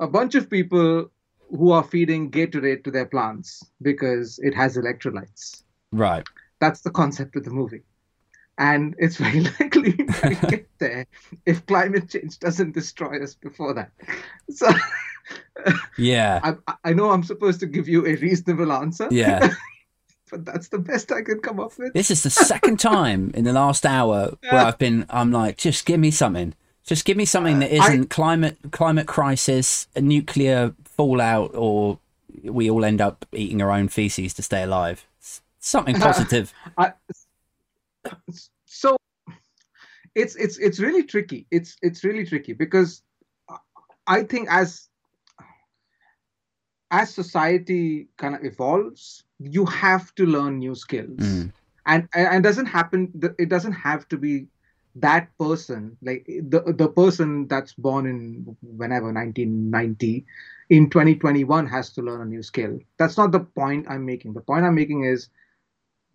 [0.00, 1.10] a bunch of people
[1.50, 5.62] who are feeding Gatorade to their plants because it has electrolytes.
[5.92, 6.24] right.
[6.60, 7.82] That's the concept of the movie.
[8.58, 11.06] And it's very likely to get there
[11.46, 13.92] if climate change doesn't destroy us before that.
[14.50, 14.68] So
[15.98, 16.40] Yeah.
[16.42, 19.54] I, I know I'm supposed to give you a reasonable answer, Yeah.
[20.30, 21.92] but that's the best I could come up with.
[21.94, 25.06] This is the second time in the last hour where I've been.
[25.10, 26.54] I'm like, just give me something.
[26.88, 31.98] Just give me something that isn't climate climate crisis, a nuclear fallout, or
[32.42, 35.06] we all end up eating our own feces to stay alive.
[35.60, 36.50] Something positive.
[36.78, 36.92] I,
[38.64, 38.96] so
[40.14, 41.46] it's it's it's really tricky.
[41.50, 43.02] It's it's really tricky because
[44.06, 44.88] I think as
[46.90, 51.52] as society kind of evolves, you have to learn new skills, Mm.
[51.84, 53.12] and and doesn't happen.
[53.38, 54.46] It doesn't have to be
[55.00, 60.26] that person like the the person that's born in whenever 1990
[60.70, 62.78] in 2021 has to learn a new skill.
[62.98, 64.34] That's not the point i'm making.
[64.34, 65.28] The point i'm making is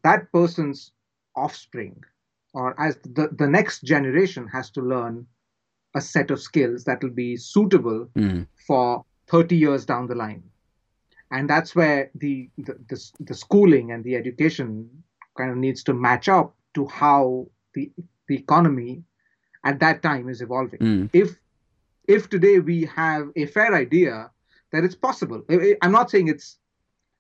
[0.04, 0.92] that person's
[1.36, 2.04] offspring
[2.54, 5.28] or as the, the next generation has to learn
[5.96, 8.48] a set of skills that will be suitable Mm.
[8.68, 10.44] for 30 years down the line.
[11.32, 15.04] And that's where the the, the, the schooling and the education
[15.38, 17.92] kind of needs to match up to how the
[18.34, 19.04] the economy
[19.72, 21.10] at that time is evolving Mm.
[21.24, 21.40] if
[22.18, 24.32] if today we have a fair idea
[24.72, 25.44] that it's possible
[25.82, 26.58] i'm not saying it's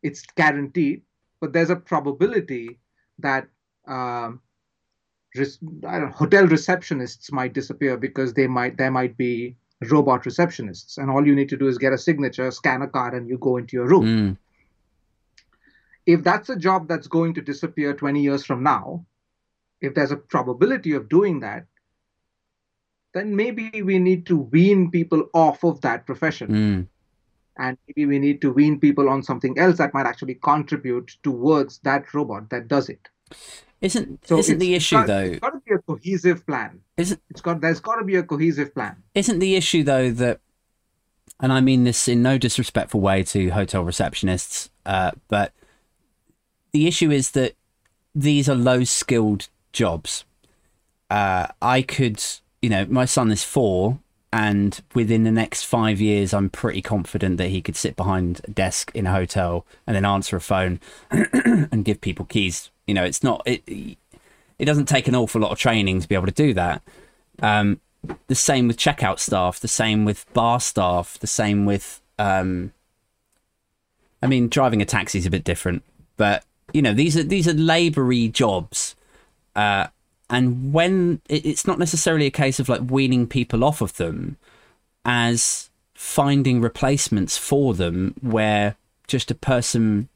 [0.10, 1.04] it's guaranteed
[1.42, 2.66] but there's a probability
[3.28, 3.48] that
[3.88, 4.42] um,
[6.02, 9.56] know, hotel receptionists might disappear because they might there might be
[9.92, 13.14] robot receptionists and all you need to do is get a signature scan a card
[13.14, 14.38] and you go into your room Mm.
[16.06, 19.06] if that's a job that's going to disappear 20 years from now,
[19.84, 21.66] if there's a probability of doing that,
[23.14, 26.48] then maybe we need to wean people off of that profession.
[26.50, 26.88] Mm.
[27.58, 31.78] And maybe we need to wean people on something else that might actually contribute towards
[31.80, 33.10] that robot that does it.
[33.82, 35.20] Isn't So isn't the issue got- though?
[35.20, 36.80] It's got to be a cohesive plan.
[36.98, 38.96] Isn't It's got there's got to be a cohesive plan.
[39.14, 40.40] isn't the issue though that
[41.40, 45.52] and i mean this in no disrespectful way to hotel receptionists uh, but
[46.72, 47.56] the issue is that
[48.14, 50.24] these are low skilled jobs
[51.10, 52.24] uh, i could
[52.62, 54.00] you know my son is four
[54.32, 58.52] and within the next five years i'm pretty confident that he could sit behind a
[58.52, 60.80] desk in a hotel and then answer a phone
[61.12, 63.64] and give people keys you know it's not it
[64.60, 66.82] it doesn't take an awful lot of training to be able to do that
[67.42, 67.80] um,
[68.28, 72.74] the same with checkout staff, the same with bar staff, the same with um
[74.22, 75.84] I mean driving a taxi is a bit different,
[76.18, 76.44] but
[76.74, 78.96] you know, these are these are labory jobs.
[79.56, 79.88] Uh
[80.30, 84.38] and when it, it's not necessarily a case of like weaning people off of them
[85.06, 88.76] as finding replacements for them where
[89.08, 90.10] just a person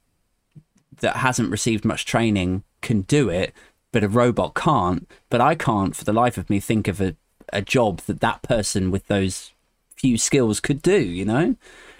[1.00, 3.54] that hasn't received much training can do it
[3.92, 5.10] but a robot can't.
[5.30, 7.16] But i can't for the life of me think of a,
[7.54, 9.52] a job that that person with those
[9.96, 11.56] few skills could do you know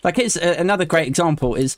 [0.08, 1.76] like it's a, another great example is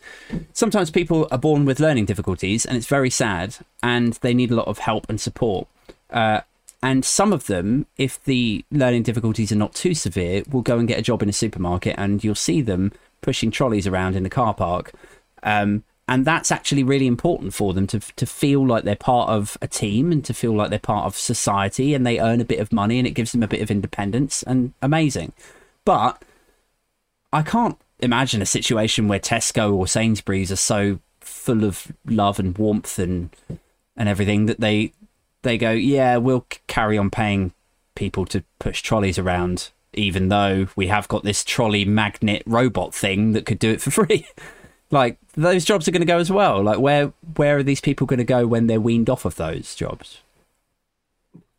[0.53, 4.55] sometimes people are born with learning difficulties and it's very sad and they need a
[4.55, 5.67] lot of help and support.
[6.11, 6.41] Uh,
[6.83, 10.87] and some of them if the learning difficulties are not too severe will go and
[10.87, 14.29] get a job in a supermarket and you'll see them pushing trolleys around in the
[14.29, 14.91] car park.
[15.41, 19.57] Um, and that's actually really important for them to to feel like they're part of
[19.59, 22.59] a team and to feel like they're part of society and they earn a bit
[22.59, 25.33] of money and it gives them a bit of independence and amazing.
[25.83, 26.21] But
[27.33, 32.57] I can't imagine a situation where Tesco or Sainsbury's are so full of love and
[32.57, 33.29] warmth and
[33.95, 34.93] and everything that they
[35.41, 37.53] they go, yeah, we'll carry on paying
[37.95, 43.33] people to push trolleys around, even though we have got this trolley magnet robot thing
[43.33, 44.27] that could do it for free.
[44.91, 46.63] like those jobs are going to go as well.
[46.63, 49.75] Like where where are these people going to go when they're weaned off of those
[49.75, 50.19] jobs?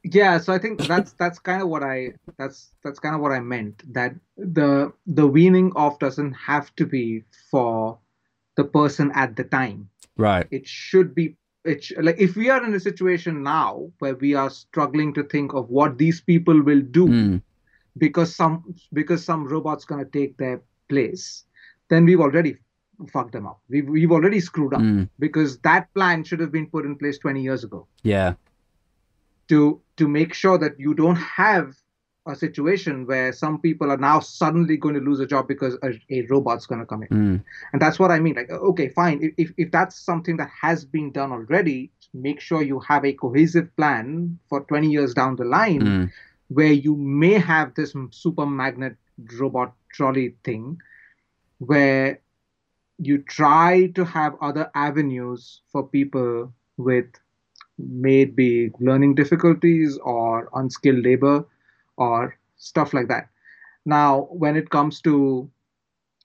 [0.03, 3.33] Yeah, so I think that's that's kind of what I that's that's kind of what
[3.33, 7.99] I meant that the the weaning off doesn't have to be for
[8.57, 9.89] the person at the time.
[10.17, 10.47] Right.
[10.51, 14.35] It should be it sh- like if we are in a situation now where we
[14.35, 17.43] are struggling to think of what these people will do Mm.
[17.99, 21.45] because some because some robot's going to take their place,
[21.91, 22.57] then we've already
[23.13, 23.61] fucked them up.
[23.69, 25.11] We've we've already screwed up Mm.
[25.19, 28.35] because that plan should have been put in place 20 years ago Yeah.
[29.51, 31.77] To to make sure that you don't have
[32.27, 35.91] a situation where some people are now suddenly going to lose a job because a,
[36.11, 37.45] a robot's going to come in Mm.
[37.73, 41.11] and that's what i mean like okay fine if, if that's something that has been
[41.13, 45.81] done already make sure you have a cohesive plan for 20 years down the line
[45.83, 46.13] Mm.
[46.49, 48.97] where you may have this super magnet
[49.41, 50.79] robot trolley thing
[51.59, 52.21] where
[52.99, 57.07] you try to have other avenues for people with
[57.89, 61.45] maybe learning difficulties or unskilled labor
[61.97, 63.29] or stuff like that
[63.85, 65.51] now when it comes to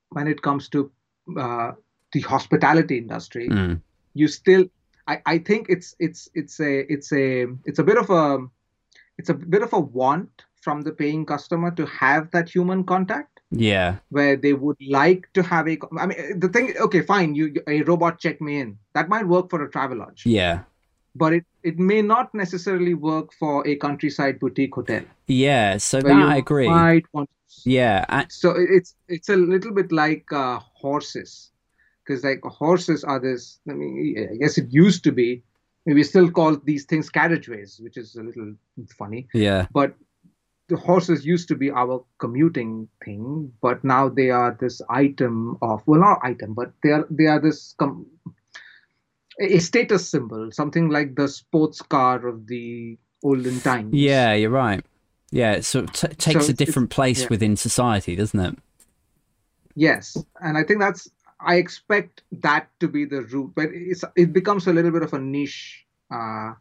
[0.10, 0.91] when it comes to
[1.39, 1.72] uh,
[2.14, 3.82] the hospitality industry Mm.
[4.14, 4.66] you still
[5.08, 8.39] I, I think it's it's it's a it's a it's a bit of a
[9.18, 13.39] it's a bit of a want from the paying customer to have that human contact
[13.51, 13.97] Yeah.
[14.10, 17.84] where they would like to have a i mean the thing okay fine you a
[17.84, 20.64] robot check me in that might work for a travel lodge Yeah.
[21.16, 25.78] But it it may not necessarily work for a countryside boutique hotel Yeah.
[25.78, 26.68] So that I agree.
[26.68, 27.30] want
[27.63, 28.05] Yeah.
[28.09, 31.51] I, so it's it's a little bit like uh, horses
[32.05, 35.43] because like horses are this i mean i guess it used to be
[35.86, 38.53] we still call these things carriageways which is a little
[38.97, 39.68] funny yeah.
[39.72, 39.95] but
[40.68, 45.82] the horses used to be our commuting thing but now they are this item of
[45.86, 48.05] well not item but they are they are this com-
[49.39, 54.33] a status symbol something like the sports car of the olden times Yeah.
[54.33, 54.83] You're right.
[55.31, 55.53] Yeah.
[55.53, 57.27] It sort of t- takes So a different place yeah.
[57.29, 58.55] within society, doesn't it?
[59.75, 61.09] yes and i think that's
[61.41, 65.11] i expect that to be the route but it's it becomes a little bit of
[65.13, 66.53] a niche uh,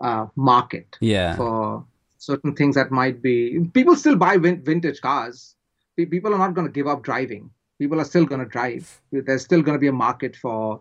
[0.00, 1.36] uh, market Yeah.
[1.36, 1.84] for
[2.16, 5.54] certain things that might be people still buy vin- vintage cars
[5.96, 9.42] people are not going to give up driving people are still going to drive there's
[9.44, 10.80] still going to be a market for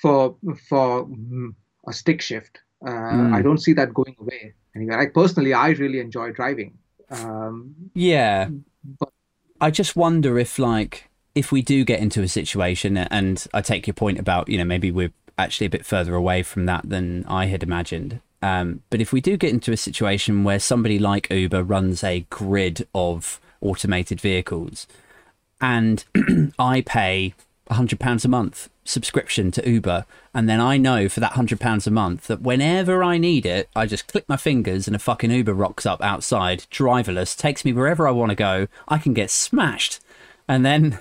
[0.00, 0.36] for
[0.68, 1.54] for mm,
[1.88, 3.34] a stick shift uh, Mm.
[3.34, 6.78] i don't see that going away anyway like personally i really enjoy driving
[7.10, 8.48] um, Yeah.
[8.98, 9.10] but
[9.60, 13.86] I just wonder if, like, if we do get into a situation, and I take
[13.86, 17.24] your point about, you know, maybe we're actually a bit further away from that than
[17.28, 18.20] I had imagined.
[18.40, 22.26] Um, but if we do get into a situation where somebody like Uber runs a
[22.30, 24.86] grid of automated vehicles,
[25.60, 26.04] and
[26.58, 27.34] I pay
[27.70, 30.04] hundred pounds a month subscription to Uber,
[30.34, 33.68] and then I know for that hundred pounds a month that whenever I need it,
[33.76, 37.72] I just click my fingers and a fucking Uber rocks up outside, driverless, takes me
[37.72, 38.68] wherever I want to go.
[38.88, 40.00] I can get smashed,
[40.48, 40.98] and then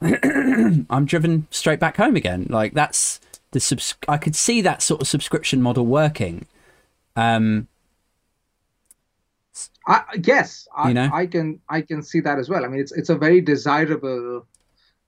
[0.90, 2.46] I'm driven straight back home again.
[2.50, 3.20] Like that's
[3.52, 3.94] the subs.
[4.08, 6.46] I could see that sort of subscription model working.
[7.16, 7.68] Um,
[9.86, 11.10] I, yes, I, You know?
[11.12, 12.64] I can I can see that as well.
[12.64, 14.46] I mean, it's it's a very desirable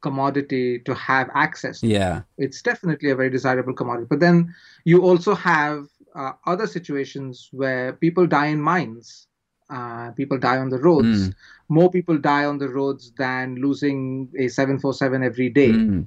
[0.01, 1.87] commodity to have access to.
[1.87, 4.07] yeah, It's definitely a very desirable commodity.
[4.09, 9.27] But then you also have uh, other situations where people die in mines.
[9.69, 11.29] Uh, people die on the roads.
[11.31, 11.35] Mm.
[11.69, 15.73] More people die on the roads than losing a 747 every day.
[15.73, 16.07] Mm.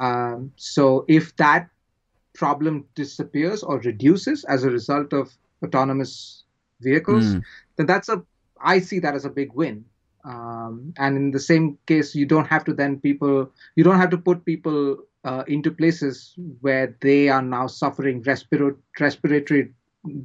[0.00, 1.70] Um, so if that
[2.34, 5.32] problem disappears or reduces as a result of
[5.64, 6.44] autonomous
[6.80, 7.42] vehicles, Mm.
[7.76, 8.22] then that's a
[8.60, 9.84] I see that as a big win.
[10.24, 14.10] Um, and in the same case, you don't have to then people you don't have
[14.10, 19.72] to put people uh, into places where they are now suffering respiro- respiratory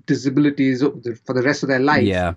[0.06, 0.82] disabilities
[1.26, 2.34] for the rest of their life yeah,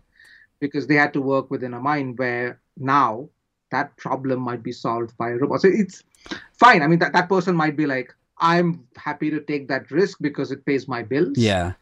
[0.60, 3.28] because they had to work within a mine where now
[3.70, 5.62] that problem might be solved by a robot.
[5.62, 6.04] So it's
[6.52, 6.82] fine.
[6.82, 10.52] I mean, that, that person might be like, I'm happy to take that risk because
[10.52, 11.38] it pays my bills.
[11.38, 11.72] yeah,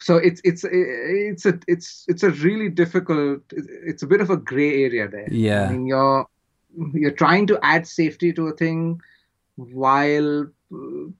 [0.00, 3.42] So it's it's it's a it's it's a really difficult.
[3.50, 5.28] It's a bit of a gray area there.
[5.30, 5.64] Yeah.
[5.64, 6.26] I mean, you're
[6.92, 9.00] you're trying to add safety to a thing
[9.56, 10.46] while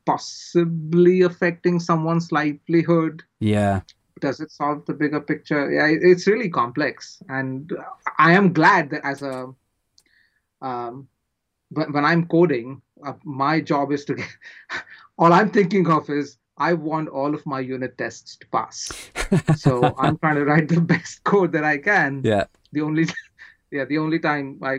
[0.06, 3.80] possibly affecting someone's livelihood yeah,
[4.20, 7.72] does it solve the bigger picture yeah it's really complex and
[8.18, 9.48] i am glad that as a
[10.60, 11.08] um
[11.70, 14.28] when, when i'm coding uh, my job is to get
[15.18, 18.90] all i'm thinking of is i want all of my unit tests to pass
[19.56, 23.06] so i'm trying to write the best code that i can yeah, the only
[23.70, 24.78] yeah the only time i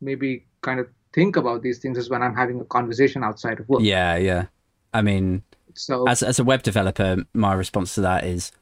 [0.00, 3.68] maybe kind of think about these things is when i'm having a conversation outside of
[3.68, 4.46] work yeah, yeah.
[4.92, 5.42] I mean,
[5.74, 8.52] so as as a web developer, my response to that is,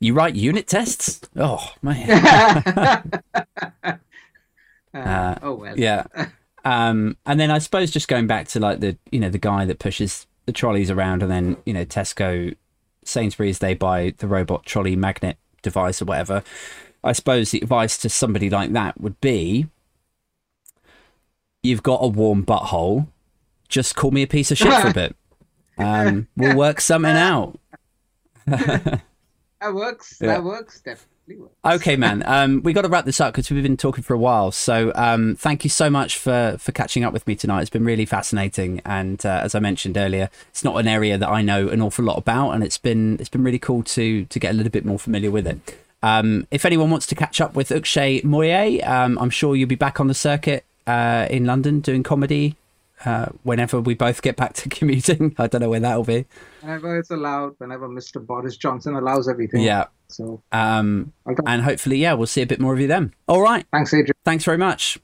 [0.00, 1.20] you write unit tests?
[1.36, 3.10] Oh man,
[4.94, 6.04] Uh, oh well yeah.
[6.64, 9.64] Um, and then I suppose just going back to like the you know the guy
[9.64, 12.54] that pushes the trolleys around, and then you know Tesco,
[13.04, 16.42] Sainsbury's they buy the robot trolley magnet device or whatever.
[17.04, 19.66] I suppose the advice to somebody like that would be,
[21.62, 23.08] you've got a warm butthole,
[23.68, 25.16] just call me a piece of shit for a bit.
[25.78, 27.58] Um, we'll work something out.
[29.62, 30.18] That works.
[30.20, 30.26] Yeah.
[30.28, 30.80] That works.
[30.80, 31.11] Definitely.
[31.64, 32.22] Okay, man.
[32.26, 34.50] Um, we got to wrap this up because we've been talking for a while.
[34.50, 37.60] So, um, thank you so much for for catching up with me tonight.
[37.62, 41.28] It's been really fascinating, and uh, as I mentioned earlier, it's not an area that
[41.28, 44.38] I know an awful lot about, and it's been it's been really cool to to
[44.38, 45.78] get a little bit more familiar with it.
[46.02, 49.76] Um, if anyone wants to catch up with Ukshay Moye, um, I'm sure you'll be
[49.76, 52.56] back on the circuit uh, in London doing comedy
[53.04, 55.34] uh, whenever we both get back to commuting.
[55.38, 56.26] I don't know when that'll be.
[56.60, 58.24] Whenever it's allowed, whenever Mr.
[58.24, 59.62] Boris Johnson allows everything.
[59.62, 59.86] Yeah.
[60.08, 61.12] So Um,
[61.46, 63.14] and hopefully, yeah, we'll see a bit more of you then.
[63.28, 63.64] All right.
[63.72, 64.12] thanks, Adrian.
[64.24, 64.98] Thanks very much.